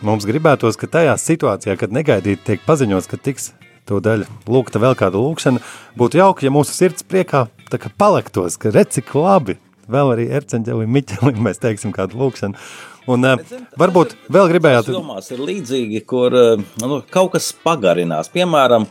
Mums 0.04 0.26
gribētos, 0.28 0.76
ka 0.76 0.88
tajā 0.92 1.14
situācijā, 1.16 1.76
kad 1.80 1.94
negaidīti 1.94 2.42
tiek 2.44 2.64
paziņots, 2.66 3.08
ka 3.08 3.16
tiks 3.16 3.54
to 3.88 4.00
daļu 4.04 4.26
lūgta 4.50 4.80
vēl 4.82 4.96
kāda 4.98 5.16
lūkšana, 5.16 5.62
būtu 5.96 6.20
jauki, 6.20 6.48
ja 6.48 6.52
mūsu 6.52 6.74
sirds 6.74 7.06
priekā 7.06 7.46
tā 7.70 7.80
kā 7.80 7.88
palektos, 7.96 8.58
ka 8.60 8.72
redz, 8.74 8.98
cik 8.98 9.14
labi, 9.16 9.56
vēl 9.88 10.12
arī 10.12 10.26
Erceņģelim, 10.36 10.92
Miķelim 10.98 11.40
mēs 11.46 11.62
teiksim 11.62 11.94
kādu 11.96 12.20
lūkšanu. 12.20 12.60
Un 13.08 13.24
uh, 13.24 13.56
varbūt 13.78 14.16
vēl 14.34 14.50
gribējāt... 14.50 14.90
Domās 14.92 15.30
ir 15.32 15.40
līdzīgi, 15.46 16.02
kur 16.10 16.34
uh, 16.34 16.66
nu, 16.82 17.00
kaut 17.14 17.32
kas 17.36 17.52
pagarinās, 17.64 18.28
piemēram, 18.34 18.88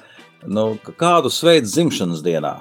nu, 0.47 0.69
kādu 0.97 1.29
sveic 1.33 1.67
dzimšanas 1.67 2.23
dienā. 2.25 2.55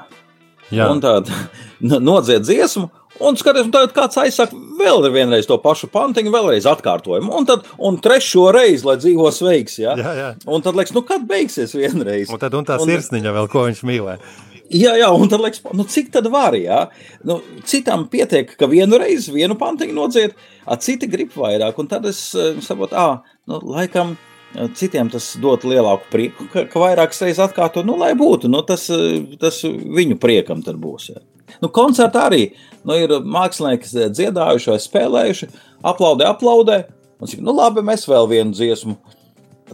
Jā. 0.75 0.91
Un 0.91 1.01
tādu 1.05 1.33
nodzied 2.11 2.45
dziesmu, 2.45 2.91
un 3.21 3.37
skaties, 3.39 3.69
un 3.69 3.75
tagad 3.75 3.95
kāds 3.97 4.19
aizsaka 4.23 4.57
vēl 4.79 5.07
vienreiz 5.15 5.47
to 5.49 5.59
pašu 5.63 5.91
pantiņu, 5.93 6.33
vēlreiz 6.35 6.67
atkārtojumu, 6.71 7.31
un 7.39 7.47
tad 7.49 7.69
un 7.79 8.01
trešo 8.03 8.49
reizi, 8.55 8.87
lai 8.89 8.97
dzīvo 9.01 9.31
sveiks. 9.35 9.79
Ja? 9.83 9.95
Jā, 10.01 10.17
jā. 10.19 10.33
Un 10.51 10.65
tad 10.65 10.79
liekas, 10.79 10.95
nu 10.97 11.05
kad 11.07 11.29
beigsies 11.29 11.77
vienreiz? 11.77 12.33
Un 12.33 12.43
tad 12.43 12.57
un 12.59 12.67
tā 12.69 12.81
sirsniņa 12.83 13.37
vēl, 13.39 13.49
ko 13.53 13.69
viņš 13.69 13.85
mīlē. 13.87 14.19
Jā, 14.73 14.95
jā, 14.97 15.11
un 15.13 15.29
tad 15.29 15.43
liekas, 15.45 15.61
nu, 15.77 15.85
cik 15.87 16.09
tad 16.15 16.27
var, 16.33 16.57
jā? 16.57 16.87
Nu, 17.29 17.39
citam 17.69 18.07
pietiek, 18.11 18.49
ka 18.59 18.69
vienu 18.71 18.97
reizi 19.01 19.35
vienu 19.35 19.59
pantiņu 19.61 19.97
nodziet, 19.97 20.39
a 20.65 20.79
citi 20.81 21.09
grib 21.11 21.35
vairāk, 21.37 21.77
un 21.79 21.91
tad 21.91 22.09
es 22.09 22.21
eh, 22.39 22.57
saprotu, 22.65 22.97
ā, 22.97 23.37
nu, 23.51 23.61
laikam, 23.75 24.15
eh, 24.57 24.71
citiem 24.79 25.13
tas 25.13 25.35
dot 25.43 25.67
lielāku 25.69 26.09
prieku, 26.11 26.49
ka, 26.53 26.65
ka 26.73 26.81
vairākas 26.81 27.21
reizes 27.27 27.45
atkārto, 27.45 27.85
nu, 27.85 27.99
lai 28.01 28.15
būtu, 28.19 28.49
nu, 28.51 28.65
tas, 28.67 28.89
eh, 28.95 29.37
tas 29.41 29.61
viņu 29.69 30.17
priekam 30.23 30.65
tad 30.65 30.81
būs, 30.81 31.13
jā. 31.13 31.21
Nu, 31.63 31.71
koncertā 31.73 32.29
arī 32.29 32.45
nu, 32.85 32.97
ir 32.99 33.17
mākslinieki 33.25 34.09
dziedājuši 34.15 34.73
vai 34.73 34.79
spēlējuši, 34.83 35.51
aplaudē, 35.87 36.29
aplaudē, 36.31 36.79
un 37.19 37.31
saka, 37.31 37.45
nu, 37.45 37.55
labi, 37.57 37.85
mēs 37.87 38.09
vēl 38.11 38.29
vienu 38.31 38.57
dziesmu. 38.57 38.97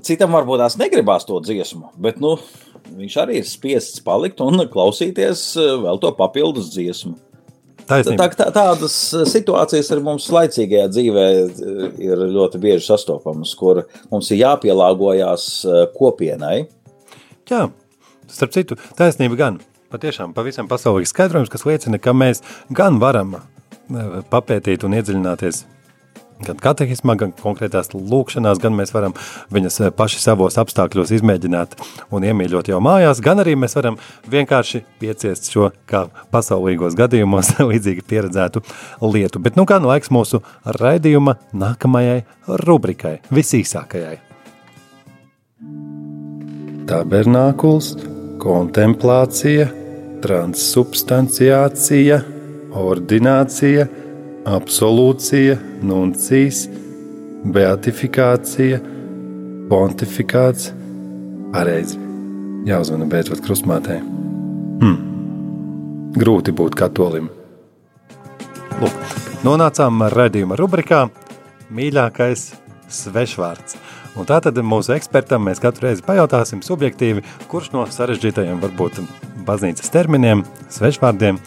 Citam 0.06 0.34
varbūt 0.36 0.62
tās 0.62 0.78
negribās 0.80 1.26
to 1.26 1.40
dziesmu, 1.42 1.90
bet, 2.00 2.20
nu, 2.22 2.36
viņš 2.96 3.16
arī 3.22 3.40
ir 3.40 3.48
spiests 3.48 4.02
palikt 4.06 4.40
un 4.44 4.62
klausīties 4.70 5.42
eh, 5.58 5.74
vēl 5.84 6.00
to 6.02 6.12
papildus 6.18 6.70
dziesmu. 6.74 7.16
Taisnība. 7.90 8.28
Tā, 8.30 8.36
tā, 8.38 8.46
tādas 8.54 8.94
situācijas 9.32 9.88
arī 9.90 10.04
mums 10.06 10.28
laicīgajā 10.30 10.90
dzīvē 10.94 11.24
eh, 11.40 11.80
ir 12.06 12.26
ļoti 12.36 12.60
bieži 12.62 12.86
sastopamas, 12.86 13.56
kur 13.58 13.84
mums 14.12 14.30
ir 14.30 14.44
jāpielāgojas 14.44 15.48
eh, 15.66 15.82
kopienai. 15.96 16.60
Jā, 17.50 17.66
starp 18.30 18.54
citu, 18.54 18.78
taisnība 18.98 19.40
gan. 19.40 19.58
Patiešām 19.90 20.30
pavisam 20.36 20.68
pasaulīgs 20.70 21.10
skaidrojums, 21.10 21.50
kas 21.50 21.64
liecina, 21.66 21.98
ka 21.98 22.12
mēs 22.14 22.44
gan 22.70 23.00
varam 23.02 23.34
eh, 23.34 24.20
papētīt 24.30 24.84
un 24.86 24.94
iedziļināties 24.94 25.64
gan 26.46 26.60
katehismā, 26.62 27.16
gan 27.18 27.32
konkrētās 27.36 27.90
lūkšanās, 27.94 28.60
gan 28.62 28.76
mēs 28.78 28.94
varam 28.94 29.16
viņas 29.50 29.80
eh, 29.80 29.90
paši 29.96 30.20
savos 30.22 30.60
apstākļos 30.62 31.10
izmēģināt 31.16 31.74
un 32.14 32.26
iemīļot 32.28 32.70
jau 32.70 32.78
mājās, 32.86 33.18
gan 33.24 33.42
arī 33.42 33.56
mēs 33.58 33.74
varam 33.80 33.98
vienkārši 34.30 34.84
pieciest 35.02 35.50
šo 35.50 35.72
kā 35.90 36.04
pasaulīgos 36.30 36.94
gadījumos 37.00 37.56
līdzīgi 37.72 38.06
pieredzētu 38.06 38.62
lietu. 39.02 39.42
Bet 39.42 39.58
nu 39.58 39.66
gan 39.66 39.90
laiks 39.90 40.14
mūsu 40.14 40.44
raidījuma 40.78 41.34
nākamajai 41.50 42.22
rubrikai, 42.62 43.18
visīsākajai. 43.34 44.20
Tabernākuls, 46.90 47.92
kontemplācija, 48.40 49.68
transsubstanciācija, 50.24 52.20
ordinācija, 52.80 53.86
absolūcija, 54.48 55.56
nuncijas, 55.84 56.64
beatifikācija, 57.44 58.80
pontifikāts, 59.70 60.70
pareizi. 61.54 62.00
Jāuzvana 62.68 63.08
beidzot 63.08 63.40
krustmātē. 63.44 64.00
Hmm. 64.80 64.98
Grūti 66.16 66.52
būt 66.56 66.76
katolim. 66.76 67.30
Lūk, 68.80 69.14
nonācām 69.44 70.04
redzījuma 70.12 70.56
rubrikā 70.60 71.06
mīļākais 71.76 72.50
svešvārds. 72.90 73.76
Un 74.18 74.26
tātad 74.26 74.58
mūsu 74.66 74.94
ekspertam 74.96 75.44
mēs 75.46 75.62
katru 75.62 75.86
reizi 75.86 76.04
pajautāsim 76.06 76.64
subjektīvi, 76.66 77.22
kurš 77.50 77.70
no 77.76 77.86
sarežģītajiem 77.86 78.62
varbūt 78.62 79.02
baznīcas 79.46 79.92
terminiem, 79.94 80.42
svešvārdiem 80.72 81.38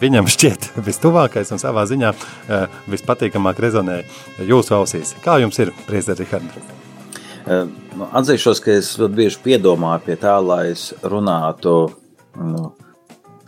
viņam 0.00 0.28
šķiet 0.30 0.70
vistuvākais 0.86 1.50
un 1.54 1.60
savā 1.62 1.84
ziņā 1.90 2.12
eh, 2.14 2.76
vispatīkamāk 2.90 3.60
rezonē 3.62 4.02
jūsu 4.46 4.76
ausīs. 4.78 5.16
Kā 5.24 5.40
jums 5.42 5.58
ir, 5.62 5.74
Priester 5.88 6.18
Rihards? 6.18 6.78
Nu, 7.50 8.06
atzīšos, 8.14 8.60
ka 8.62 8.76
es 8.78 8.92
ļoti 9.00 9.16
bieži 9.16 9.40
piedomāju 9.42 10.04
pie 10.04 10.16
tā, 10.20 10.36
lai 10.44 10.70
es 10.70 10.90
runātu 11.02 11.72
nu, 12.38 12.68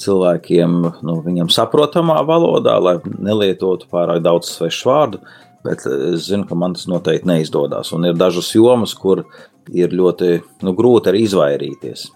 cilvēkiem 0.02 0.78
nu, 1.06 1.16
viņam 1.22 1.50
saprotamā 1.52 2.18
valodā, 2.26 2.78
lai 2.82 2.96
nelietotu 3.04 3.86
pārāk 3.92 4.22
daudz 4.24 4.50
svešu 4.56 4.88
vārdu, 4.90 5.20
bet 5.64 5.84
es 5.86 6.26
zinu, 6.28 6.46
ka 6.48 6.58
man 6.58 6.76
tas 6.76 6.88
noteikti 6.90 7.28
neizdodas. 7.30 7.92
Un 7.96 8.08
ir 8.08 8.18
dažas 8.18 8.50
jomas, 8.54 8.94
kur 8.98 9.24
ir 9.70 9.94
ļoti 9.94 10.34
nu, 10.66 10.74
grūti 10.78 11.12
arī 11.12 11.24
izvairīties. 11.26 12.08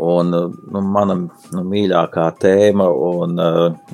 Un, 0.00 0.32
nu, 0.32 0.80
mana 0.80 1.18
nu, 1.18 1.62
mīļākā 1.68 2.24
tēma, 2.40 2.86
un 2.88 3.36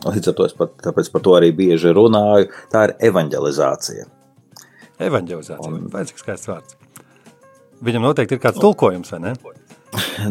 līdz 0.07 0.31
ar 0.31 0.37
to 0.39 0.47
es 0.47 0.55
pat, 0.55 0.77
par 0.87 1.25
to 1.25 1.35
arī 1.35 1.51
bieži 1.57 1.91
runāju, 1.97 2.53
tā 2.71 2.87
ir 2.87 2.95
evanģelizācija. 3.11 4.07
Evanģelizācija, 5.03 5.73
un... 5.73 5.89
vai 5.93 6.07
cik 6.09 6.23
skaists 6.23 6.49
vārds? 6.49 6.79
Viņam 7.85 8.07
noteikti 8.07 8.39
ir 8.39 8.41
kāds 8.41 8.63
tulkojums, 8.63 9.13
vai 9.17 9.23
ne? 9.27 9.37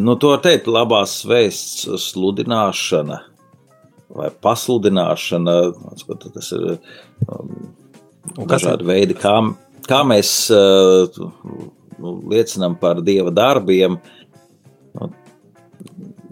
Nu, 0.02 0.14
to 0.20 0.30
teikt, 0.42 0.68
labās 0.70 1.20
vēsts 1.26 1.86
sludināšana 2.10 3.20
vai 4.16 4.28
pasludināšana, 4.42 5.54
tas 6.32 6.52
ir 6.56 6.66
um, 8.34 8.46
dažādi 8.50 8.86
veidi, 8.88 9.16
kā, 9.18 9.34
kā 9.88 10.02
mēs 10.08 10.32
uh, 10.54 11.06
nu, 11.98 12.16
liecinām 12.32 12.78
par 12.80 13.02
Dieva 13.06 13.32
darbiem. 13.34 13.98
Nu, 14.96 15.10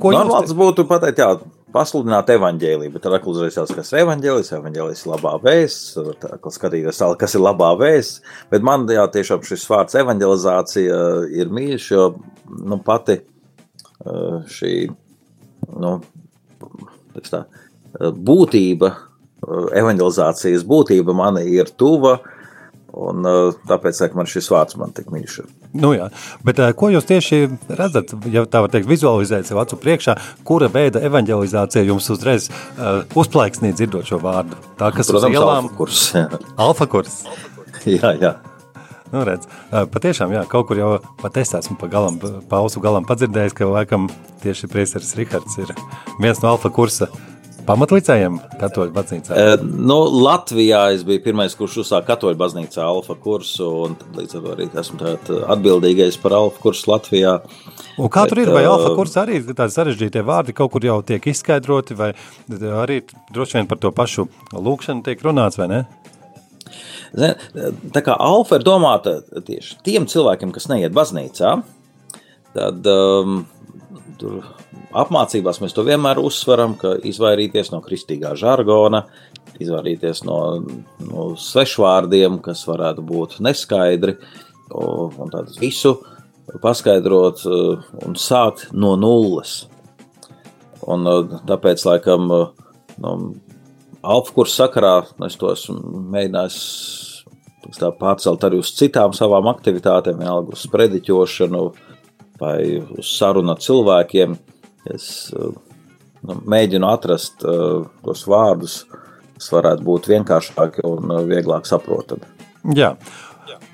Ko 0.00 0.10
Normāls 0.10 0.50
būtu 0.56 0.86
pateikt, 0.90 1.22
jā, 1.22 1.54
pasludināt 1.74 2.30
evaņģēliju, 2.34 2.92
bet 2.94 3.02
tad 3.02 3.16
atkal 3.16 3.32
uzreiz 3.32 3.56
jāsaka, 3.58 3.82
kas 3.82 3.92
ir 3.92 4.04
evaņģēlijs, 4.04 4.50
evaņģēlijs 4.58 5.04
ir 5.04 5.10
labā 5.10 5.34
vēsts, 5.42 5.96
atkal 6.14 6.54
skatīties 6.54 7.00
tālāk, 7.00 7.18
kas 7.22 7.34
ir 7.34 7.42
labā 7.42 7.72
vēsts, 7.80 8.20
bet 8.52 8.66
man 8.66 8.86
jā, 8.90 9.04
tiešām 9.16 9.42
šis 9.46 9.66
vārds 9.70 9.98
evaņģelizācija 10.02 10.98
ir 11.34 11.50
mīļš, 11.54 11.88
jo, 11.94 12.06
nu, 12.70 12.78
pati 12.86 13.18
šī, 14.54 14.74
nu, 15.80 15.96
tā, 17.30 17.44
būtība, 18.30 18.92
evaņģelizācijas 19.80 20.64
būtība 20.68 21.16
man 21.16 21.40
ir 21.42 21.70
tuva, 21.78 22.18
Un, 22.94 23.26
tāpēc 23.66 23.98
ka 24.06 24.14
man 24.14 24.28
šis 24.30 24.46
vārds 24.52 24.76
man 24.78 24.92
tik 24.94 25.08
mīļš. 25.10 25.40
Nu 25.82 25.90
jā, 25.96 26.06
bet 26.46 26.60
ko 26.78 26.92
jūs 26.92 27.08
tieši 27.08 27.40
redzat, 27.74 28.12
ja 28.30 28.44
tā 28.46 28.60
var 28.62 28.70
teikt, 28.70 28.86
vizualizēt 28.86 29.48
sev 29.48 29.58
acu 29.64 29.78
priekšā, 29.82 30.14
kura 30.46 30.68
veida 30.70 31.02
evanģelizācija 31.02 31.82
jums 31.88 32.06
uzreiz 32.14 32.46
uh, 32.52 33.02
uzplaiksnī 33.18 33.72
dzirdot 33.74 34.06
šo 34.06 34.20
vārdu? 34.22 34.60
Tā, 34.78 34.92
kas 34.94 35.10
Protams, 35.10 35.34
uz 35.34 35.40
ielām... 35.40 35.66
alfa 35.66 35.78
kurs. 35.80 36.04
Jā. 36.14 36.24
Alfa 36.68 36.88
kurs. 36.94 37.18
jā, 37.82 38.14
jā. 38.22 38.36
Nu, 39.10 39.26
redz, 39.26 39.50
patiešām, 39.90 40.30
jā, 40.34 40.46
kaut 40.50 40.70
kur 40.70 40.78
jau 40.78 40.94
pat 41.18 41.42
es 41.42 41.50
esmu 41.54 41.76
pa 41.78 41.90
galam, 41.90 42.22
pa 42.22 42.62
ausu 42.62 42.82
galam 42.82 43.06
padzirdējis, 43.06 43.58
ka 43.58 43.66
laikam 43.70 44.08
tieši 44.46 44.70
priesteris 44.70 45.14
Rihards 45.18 45.58
ir 45.62 45.74
viens 46.22 46.42
no 46.42 46.54
alfa 46.54 46.70
kursa 46.74 47.10
uh, 47.10 47.33
pamatlicējiem 47.66 48.38
katoļu 48.60 48.92
baznīcā? 48.94 49.34
E, 49.36 49.56
nu, 49.62 49.96
Latvijā 50.24 50.82
es 50.94 51.04
biju 51.06 51.22
pirmais, 51.24 51.56
kurš 51.58 51.80
uzsāka 51.84 52.12
katoļu 52.12 52.38
baznīcā 52.40 52.84
alfa 52.84 53.16
kursu, 53.20 53.68
un 53.86 53.96
līdz 54.18 54.38
ar 54.38 54.44
to 54.44 54.54
arī 54.54 54.68
esmu 54.82 55.12
atbildīgais 55.56 56.18
par 56.22 56.36
alfa 56.40 56.62
kursu 56.64 56.92
Latvijā. 56.92 57.36
Un 57.98 58.10
kā 58.10 58.24
Bet, 58.24 58.34
tur 58.34 58.42
ir, 58.42 58.52
vai 58.54 58.64
alfa 58.68 58.94
kurs 58.98 59.16
arī 59.20 59.38
ir 59.40 59.56
tādi 59.56 59.76
sarežģītie 59.76 60.24
vārdi 60.26 60.56
kaut 60.56 60.72
kur 60.74 60.84
jau 60.84 60.98
tiek 61.06 61.28
izskaidroti, 61.30 61.96
vai 61.98 62.12
arī 62.84 63.02
droši 63.34 63.60
vien 63.60 63.70
par 63.70 63.80
to 63.82 63.92
pašu 63.94 64.26
lūkšanu 64.54 65.04
tiek 65.06 65.22
runāts, 65.24 65.60
vai 65.60 65.70
ne? 65.70 65.84
Tā 67.14 68.02
kā 68.02 68.16
alfa 68.18 68.58
ir 68.58 68.66
domāta 68.66 69.20
tieši 69.22 69.78
tiem 69.86 70.08
cilvēkiem, 70.10 70.50
kas 70.54 70.66
neiet 70.72 70.94
baznīcā, 70.96 71.54
tad 72.56 72.90
um, 72.90 73.44
tur 74.18 74.42
apmācībās 74.94 75.60
mēs 75.62 75.74
to 75.76 75.84
vienmēr 75.86 76.20
uzsveram, 76.22 76.76
ka 76.80 76.94
izvairīties 77.06 77.72
no 77.74 77.80
kristīgā 77.84 78.34
žargona, 78.38 79.04
izvairīties 79.62 80.24
no, 80.28 80.38
no 81.04 81.28
svešvārdiem, 81.40 82.40
kas 82.44 82.64
varētu 82.68 83.04
būt 83.06 83.38
neskaidri, 83.44 84.16
un 84.74 85.32
tādu 85.32 85.54
visu 85.60 85.96
paskaidrot 86.62 87.44
uh, 87.48 87.84
un 88.04 88.18
sākt 88.20 88.68
no 88.72 88.94
nulles. 89.00 89.64
Un 90.84 91.08
uh, 91.08 91.38
tāpēc, 91.48 91.84
laikam, 91.88 92.28
no 93.00 93.14
alfa 94.04 94.34
kursa 94.36 94.64
sakarā 94.66 94.96
es 95.26 95.38
to 95.40 95.52
esmu 95.52 96.04
mēģinājis 96.12 96.60
pārcelt 97.98 98.44
arī 98.44 98.60
uz 98.60 98.74
citām 98.76 99.14
savām 99.16 99.48
aktivitātēm, 99.48 100.18
vienalga 100.20 100.52
uz 100.52 100.66
prediķošanu 100.70 101.62
vai 102.40 102.58
uz 102.98 103.14
sarunu 103.16 103.54
ar 103.54 103.62
cilvēkiem. 103.62 104.36
Es 104.92 105.06
nu, 105.32 106.36
mēģinu 106.44 106.88
atrast 106.90 107.44
uh, 107.46 107.86
tos 108.04 108.26
vārdus, 108.28 108.82
kas 109.38 109.50
varētu 109.54 109.86
būt 109.86 110.10
vienkāršāki 110.12 110.84
un 110.88 111.12
uh, 111.12 111.22
vieglāk 111.28 111.68
saprotami. 111.68 112.26
Jā. 112.76 112.94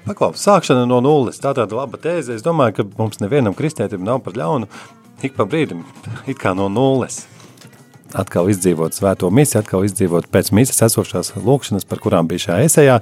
Paklau, 0.07 0.33
sākšana 0.39 0.87
no 0.89 1.03
nulles. 1.05 1.39
Tā 1.43 1.53
tāda 1.55 1.77
laba 1.77 1.99
tēze. 2.01 2.35
Es 2.35 2.47
domāju, 2.47 2.79
ka 2.79 2.89
mums 2.97 3.21
nevienam 3.21 3.55
kristētim 3.55 4.03
nav 4.07 4.23
par 4.25 4.39
ļaunu 4.39 4.71
ik 5.27 5.37
pa 5.37 5.47
brīdim, 5.49 5.85
it 6.29 6.39
kā 6.41 6.55
no 6.57 6.69
nulles. 6.73 7.27
atkal 8.11 8.49
izdzīvot 8.51 8.97
svēto 8.97 9.29
misiju, 9.31 9.61
atkal 9.61 9.85
izdzīvot 9.87 10.27
pēc 10.35 10.49
misijas 10.57 10.89
esošās 10.89 11.29
lūkšanas, 11.37 11.87
par 11.87 12.01
kurām 12.03 12.27
bija 12.27 12.49
šajā 12.49 12.65
esejā. 12.67 12.97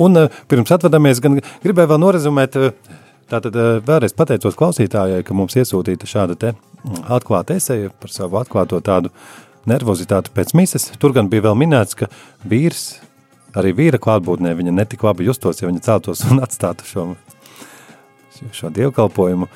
Un 0.00 0.16
pirms 0.48 0.72
atvadamies, 0.72 1.20
gan 1.20 1.36
gribēju 1.64 1.90
vēl 1.90 2.00
norezumēt, 2.00 2.56
tātad 3.30 3.56
uh, 3.56 3.78
vēlreiz 3.84 4.14
pateicos 4.16 4.56
klausītājai, 4.58 5.24
ka 5.26 5.36
mums 5.36 5.56
iesūtīta 5.58 6.08
šāda 6.08 6.52
mm, 6.52 7.04
atklāta 7.18 7.56
eseja 7.58 7.92
par 8.00 8.12
savu 8.12 8.40
atklāto 8.40 8.80
tādu 8.84 9.12
nervozitāti 9.68 10.32
pēc 10.34 10.54
misijas. 10.56 10.88
Tur 11.00 11.14
gan 11.16 11.28
bija 11.32 11.48
vēl 11.48 11.58
minēts, 11.58 11.96
ka 11.98 12.08
vīrs, 12.48 13.00
arī 13.58 13.74
vīra 13.76 14.00
klātbūtnē, 14.02 14.54
viņa 14.56 14.74
netik 14.74 15.04
labi 15.04 15.28
justos, 15.28 15.60
ja 15.60 15.68
viņa 15.68 15.84
celtos 15.84 16.24
un 16.28 16.42
atstātu 16.44 16.88
šo, 16.88 17.06
šo 18.56 18.72
dievkalpojumu. 18.74 19.50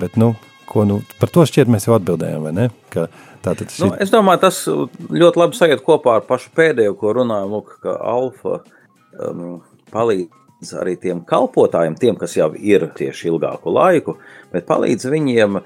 Bet, 0.00 0.14
nu, 0.20 0.34
ko, 0.70 0.86
nu, 0.86 1.00
par 1.18 1.32
to 1.34 1.46
šķiet 1.48 1.70
mēs 1.70 1.88
jau 1.88 1.96
atbildējām, 1.98 2.46
vai 2.46 2.54
ne? 2.54 2.68
Ka, 2.94 3.08
tātad 3.42 3.72
šī... 3.74 3.88
nu, 3.88 3.94
es 4.02 4.12
domāju, 4.14 4.44
tas 4.46 4.60
ļoti 4.68 5.42
labi 5.42 5.58
sajiet 5.58 5.82
kopā 5.86 6.20
ar 6.20 6.28
pašu 6.28 6.52
pēdējo, 6.54 6.94
ko 7.00 7.16
runājam, 7.18 7.56
lūk, 7.56 7.80
ka 7.82 7.96
alfa 8.12 8.60
um, 9.18 9.58
palīdz 9.90 10.39
arī 10.76 10.96
tiem 11.00 11.22
kalpotājiem, 11.26 11.96
tiem, 12.00 12.18
kas 12.20 12.36
jau 12.36 12.50
ir 12.54 12.86
tieši 12.96 13.30
ilgāku 13.32 13.72
laiku, 13.72 14.16
bet 14.52 14.68
palīdz 14.68 15.08
viņiem 15.12 15.60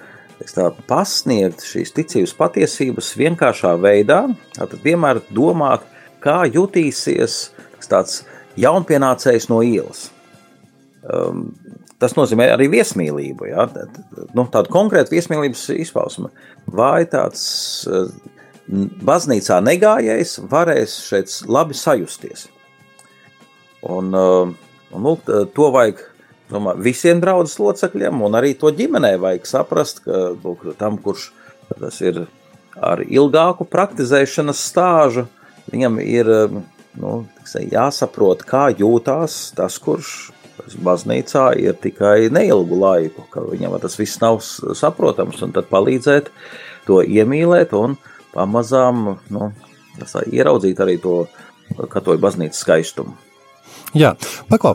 tā, 0.55 0.69
pasniegt 0.89 1.65
šīs 1.67 1.95
ticības 1.97 2.35
patiesības 2.39 3.13
vienkāršā 3.19 3.75
veidā, 3.83 4.25
tad 4.57 4.79
vienmēr 4.85 5.23
domāt, 5.35 5.87
kā 6.25 6.45
jutīsies 6.49 7.51
tāds 7.85 8.23
jaunpienācējs 8.57 9.51
no 9.51 9.61
ielas. 9.67 10.09
Um, 11.05 11.51
Tas 12.05 12.17
nozīmē 12.19 12.51
arī 12.53 12.67
viesmīlību, 12.73 13.47
ja? 13.49 13.65
nu, 14.37 14.45
tādu 14.53 14.73
konkrētu 14.75 15.15
viesmīlības 15.15 15.63
izpausmi. 15.79 16.29
Vai 16.75 17.07
tāds 17.09 17.45
eh, 17.89 18.11
baznīcā 19.09 19.61
negājējs 19.65 20.35
varēs 20.51 20.99
šeit 21.07 21.37
labi 21.49 21.77
sajusties? 21.79 22.49
Un, 23.95 24.11
eh, 24.19 24.53
un 24.95 25.09
lūk, 25.09 25.31
to 25.57 25.71
vajag 25.75 26.03
domā, 26.51 26.75
visiem 26.79 27.21
draudzes 27.23 27.59
locekļiem, 27.61 28.23
un 28.27 28.39
arī 28.39 28.55
to 28.59 28.73
ģimenē 28.75 29.15
vajag 29.23 29.49
saprast, 29.49 30.05
ka 30.05 30.31
lūk, 30.35 30.67
tam, 30.81 30.99
kurš 31.03 31.31
tas 31.81 32.01
ir 32.05 32.25
ar 32.75 33.03
ilgāku 33.05 33.67
praktizēšanas 33.71 34.63
stāžu, 34.71 35.27
viņam 35.73 35.99
ir 36.03 36.31
nu, 37.01 37.13
jāsaprot, 37.55 38.45
kā 38.47 38.69
jūtās 38.75 39.55
tas, 39.57 39.79
kurš 39.83 40.15
baznīcā 40.85 41.49
ir 41.61 41.77
tikai 41.81 42.31
neilgu 42.33 42.79
laiku, 42.79 43.27
ka 43.31 43.43
viņam 43.45 43.77
tas 43.83 43.99
viss 43.99 44.21
nav 44.23 44.41
saprotams, 44.43 45.43
un 45.45 45.55
tad 45.55 45.69
palīdzēt 45.71 46.31
to 46.87 47.01
iemīlēt 47.03 47.75
un 47.77 47.99
pamazām 48.35 49.17
nu, 49.35 49.51
ieraudzīt 50.31 50.81
arī 50.83 50.99
to 51.03 51.25
katoļu 51.91 52.23
baznīcas 52.23 52.65
skaistumu. 52.65 53.17
Jā, 53.95 54.15
paklau. 54.51 54.75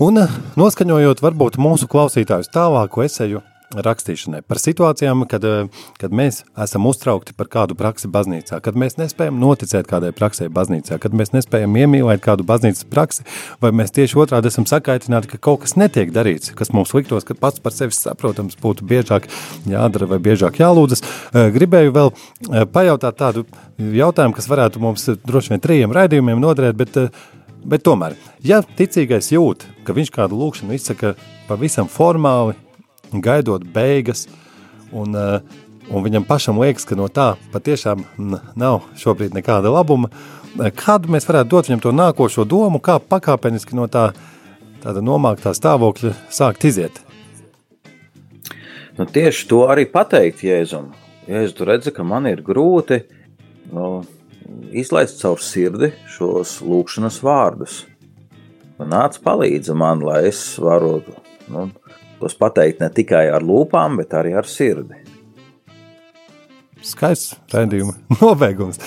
Un 0.00 0.16
noskaņojot 0.56 1.22
varbūt 1.22 1.60
mūsu 1.60 1.88
klausītājus 1.90 2.50
tālāko 2.54 3.04
eseju 3.04 3.44
rakstīšanai, 3.70 4.42
par 4.48 4.58
situācijām, 4.58 5.26
kad, 5.30 5.44
eh, 5.44 5.68
kad 5.98 6.10
mēs 6.10 6.42
esam 6.58 6.86
uztraukti 6.86 7.32
par 7.36 7.46
kādu 7.46 7.76
praksi 7.78 8.08
baznīcā, 8.10 8.60
kad 8.60 8.74
mēs 8.74 8.96
nespējam 8.98 9.38
noticēt 9.38 9.86
kādai 9.86 10.10
praksē 10.12 10.48
baznīcā, 10.48 10.98
kad 10.98 11.12
mēs 11.12 11.30
nespējam 11.30 11.76
iemīlēt 11.78 12.20
kādu 12.20 12.42
baznīcas 12.42 12.84
praksi, 12.90 13.22
vai 13.60 13.70
mēs 13.70 13.94
tieši 13.94 14.16
otrādi 14.18 14.46
esam 14.46 14.64
sakaitināti, 14.64 15.28
ka 15.28 15.38
kaut 15.38 15.60
kas 15.60 15.76
netiek 15.76 16.10
darīts, 16.10 16.54
kas 16.54 16.72
mums 16.72 16.92
liktos, 16.94 17.24
ka 17.24 17.34
pats 17.34 17.60
par 17.60 17.72
sevi 17.72 17.92
saprotams 17.92 18.56
būtu 18.56 18.82
biežāk 18.82 19.28
jādara 19.66 20.08
vai 20.08 20.18
biežāk 20.18 20.58
jālūdzas. 20.58 21.02
Eh, 21.32 21.50
gribēju 21.50 21.92
vēl 21.92 22.12
eh, 22.12 22.64
pajautāt 22.66 23.16
tādu 23.16 23.46
jautājumu, 23.78 24.34
kas 24.34 24.48
varētu 24.48 24.80
mums 24.80 25.06
droši 25.06 25.50
vien 25.50 25.60
trījiem 25.60 25.92
raidījumiem 25.92 26.40
noderēt, 26.40 26.74
bet 26.74 26.96
Bet 27.64 27.84
tomēr, 27.84 28.14
ja 28.40 28.62
ticīgais 28.62 29.30
jūt, 29.34 29.66
ka 29.84 29.92
viņš 29.96 30.10
kādu 30.14 30.38
lūkšanu 30.40 30.74
izsaka 30.76 31.14
pavisam 31.48 31.88
formāli, 31.90 32.56
gaidot 33.12 33.64
beigas, 33.74 34.26
un, 34.92 35.14
eh, 35.14 35.40
un 35.90 36.04
viņam 36.04 36.26
pašam 36.26 36.58
liekas, 36.58 36.86
ka 36.86 36.96
no 36.96 37.08
tā 37.08 37.36
patiešām 37.52 38.04
nav 38.56 38.82
šobrīd 38.96 39.36
nekāda 39.36 39.72
labuma. 39.72 40.10
Eh, 40.58 40.70
kādu 40.70 41.08
mēs 41.08 41.28
varētu 41.28 41.48
dot 41.48 41.66
viņam 41.66 41.82
to 41.82 41.92
nākošo 41.92 42.46
domu, 42.46 42.80
kā 42.80 42.98
pakāpeniski 42.98 43.74
no 43.74 43.86
tā 43.86 44.14
tāda 44.80 45.02
nomāktā 45.04 45.52
stāvokļa 45.52 46.14
sākt 46.30 46.64
iziet? 46.64 47.00
Nu, 48.98 49.06
tieši 49.06 49.46
to 49.48 49.66
arī 49.68 49.86
pateikt 49.90 50.42
Jēzum. 50.44 50.90
Jēzus 51.28 51.54
tu 51.56 51.64
redzi, 51.64 51.92
ka 51.92 52.02
man 52.02 52.26
ir 52.26 52.42
grūti 52.42 53.04
nu, 53.72 54.04
izlaist 54.72 55.20
caur 55.22 55.40
sirdi 55.42 55.92
šos 56.10 56.58
lūkšanas 56.64 57.20
vārdus. 57.24 57.84
Nāc 58.80 59.18
palīdzi 59.20 59.74
man, 59.76 60.00
lai 60.04 60.22
es 60.30 60.40
varu 60.60 61.02
nu, 61.52 61.66
tos 62.20 62.36
pateikt 62.38 62.80
ne 62.80 62.88
tikai 62.94 63.26
ar 63.28 63.44
lūpām, 63.44 63.98
bet 64.00 64.14
arī 64.16 64.32
ar 64.40 64.48
sirdi. 64.48 64.96
Skaists 66.80 67.36
raidījuma 67.52 67.98
nobeigums. 68.22 68.80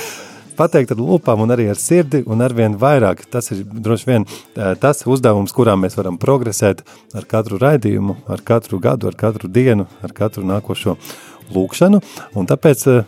Pateikt 0.57 0.91
ar 0.93 0.99
lūpām, 1.01 1.41
un 1.45 1.53
arī 1.53 1.65
ar 1.71 1.79
sirdi, 1.81 2.21
un 2.29 2.41
arvien 2.45 2.75
vairāk. 2.77 3.23
Tas 3.33 3.49
ir 3.53 3.63
droši 3.65 4.09
vien 4.09 4.25
eh, 4.25 4.73
tas 4.81 5.01
uzdevums, 5.09 5.53
kurā 5.53 5.73
mēs 5.79 5.97
varam 5.97 6.19
progresēt 6.21 6.83
ar 7.17 7.25
katru 7.29 7.57
raidījumu, 7.61 8.19
ar 8.29 8.41
katru 8.45 8.77
gadu, 8.81 9.09
ar 9.09 9.17
katru 9.17 9.49
dienu, 9.49 9.87
ar 10.05 10.13
katru 10.13 10.45
nākošo 10.49 10.97
lūkšanu. 11.53 12.01
Un 12.37 12.49
tāpēc 12.49 12.85
eh, 12.91 13.01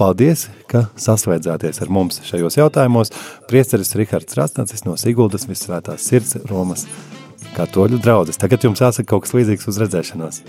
paldies, 0.00 0.46
ka 0.70 0.86
sasvēdzāties 1.00 1.82
ar 1.84 1.92
mums 1.92 2.22
šajos 2.24 2.56
jautājumos. 2.56 3.12
Priesteris 3.50 3.92
Rihards 3.98 4.36
Rastnacis 4.38 4.86
no 4.86 4.96
Siguldas 5.00 5.44
Visvētās 5.50 6.06
sirds 6.08 6.38
Romas 6.48 6.86
katoļu 7.56 8.00
draugs. 8.00 8.40
Tagad 8.40 8.64
jums 8.64 8.80
jāsaka 8.80 9.10
kaut 9.10 9.26
kas 9.26 9.34
līdzīgs 9.36 9.68
uz 9.70 9.80
redzēšanos. 9.82 10.42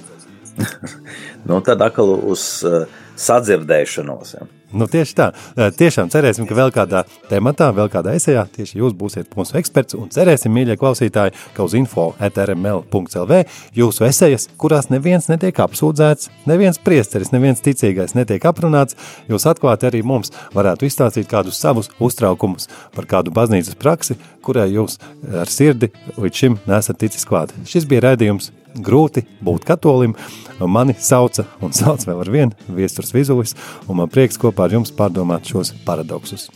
nu, 1.48 1.60
tad 1.66 1.84
atkal 1.84 2.14
uz 2.16 2.46
uh, 2.68 2.86
sadzirdēšanos. 3.22 4.36
Ja. 4.40 4.50
Nu, 4.72 4.88
tieši 4.88 5.16
tā. 5.18 5.28
Tiešām 5.76 6.10
cerēsim, 6.12 6.46
ka 6.48 6.56
vēl 6.56 6.72
kādā 6.72 7.04
tematā, 7.28 7.70
vēl 7.76 7.90
kādā 7.92 8.14
esejā 8.16 8.46
tieši 8.56 8.80
jūs 8.80 8.94
būsiet 8.98 9.34
mūsu 9.36 9.58
eksperts 9.60 9.98
un 10.00 10.08
cerēsim, 10.14 10.54
mīļie 10.56 10.78
klausītāji, 10.80 11.36
ka 11.56 11.66
uz 11.68 11.76
info 11.76 12.12
etrml.lv 12.24 13.42
jūsu 13.76 14.08
esejas, 14.08 14.48
kurās 14.62 14.88
neviens 14.94 15.28
netiek 15.32 15.60
apsūdzēts, 15.66 16.32
neviens 16.48 16.80
priesteris, 16.80 17.34
neviens 17.36 17.64
ticīgais 17.64 18.16
netiek 18.16 18.48
aprunāts, 18.48 18.96
jūs 19.32 19.48
atklāti 19.52 19.90
arī 19.92 20.06
mums 20.08 20.32
varētu 20.56 20.88
izstāstīt 20.88 21.28
kādus 21.32 21.60
savus 21.60 21.92
uztraukumus 22.00 22.72
par 22.96 23.10
kādu 23.12 23.36
baznīcas 23.36 23.76
praksi, 23.80 24.16
kurai 24.46 24.70
jūs 24.72 25.02
ar 25.36 25.52
sirdi 25.52 25.92
līdz 26.16 26.44
šim 26.46 26.60
nesat 26.72 27.04
ticis 27.04 27.28
klāt. 27.28 27.52
Šis 27.68 27.90
bija 27.90 28.08
raidījums 28.08 28.54
grūti 28.76 29.26
būt 29.44 29.66
katolim. 29.68 30.16
Mani 30.62 30.94
sauca 31.02 31.48
un 31.66 31.74
sauc 31.74 32.04
vēl 32.06 32.22
ar 32.22 32.30
vienu 32.32 32.76
viesturs 33.14 33.32
vizulis, 33.32 33.56
un 33.88 33.96
man 33.98 34.10
prieks 34.10 34.38
kopā 34.40 34.64
ar 34.66 34.72
jums 34.76 34.92
pārdomāt 34.92 35.46
šos 35.48 35.74
paradoksus. 35.86 36.50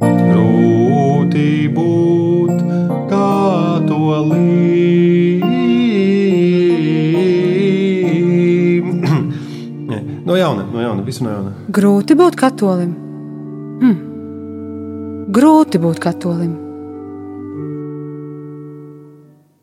Grūti 0.00 1.68
būt 1.74 2.62
katolim. 3.10 4.46
no 10.26 10.36
jauna, 10.36 10.64
no 10.72 10.80
jauna, 10.80 11.02
visu 11.04 11.24
no 11.24 11.30
jauna. 11.34 11.50
Grūti 11.68 12.14
būt 12.16 12.34
katolim. 12.40 12.92
Hm. 13.80 13.96
Grūti 15.30 15.78
būt 15.80 15.98
katolim. 16.02 16.69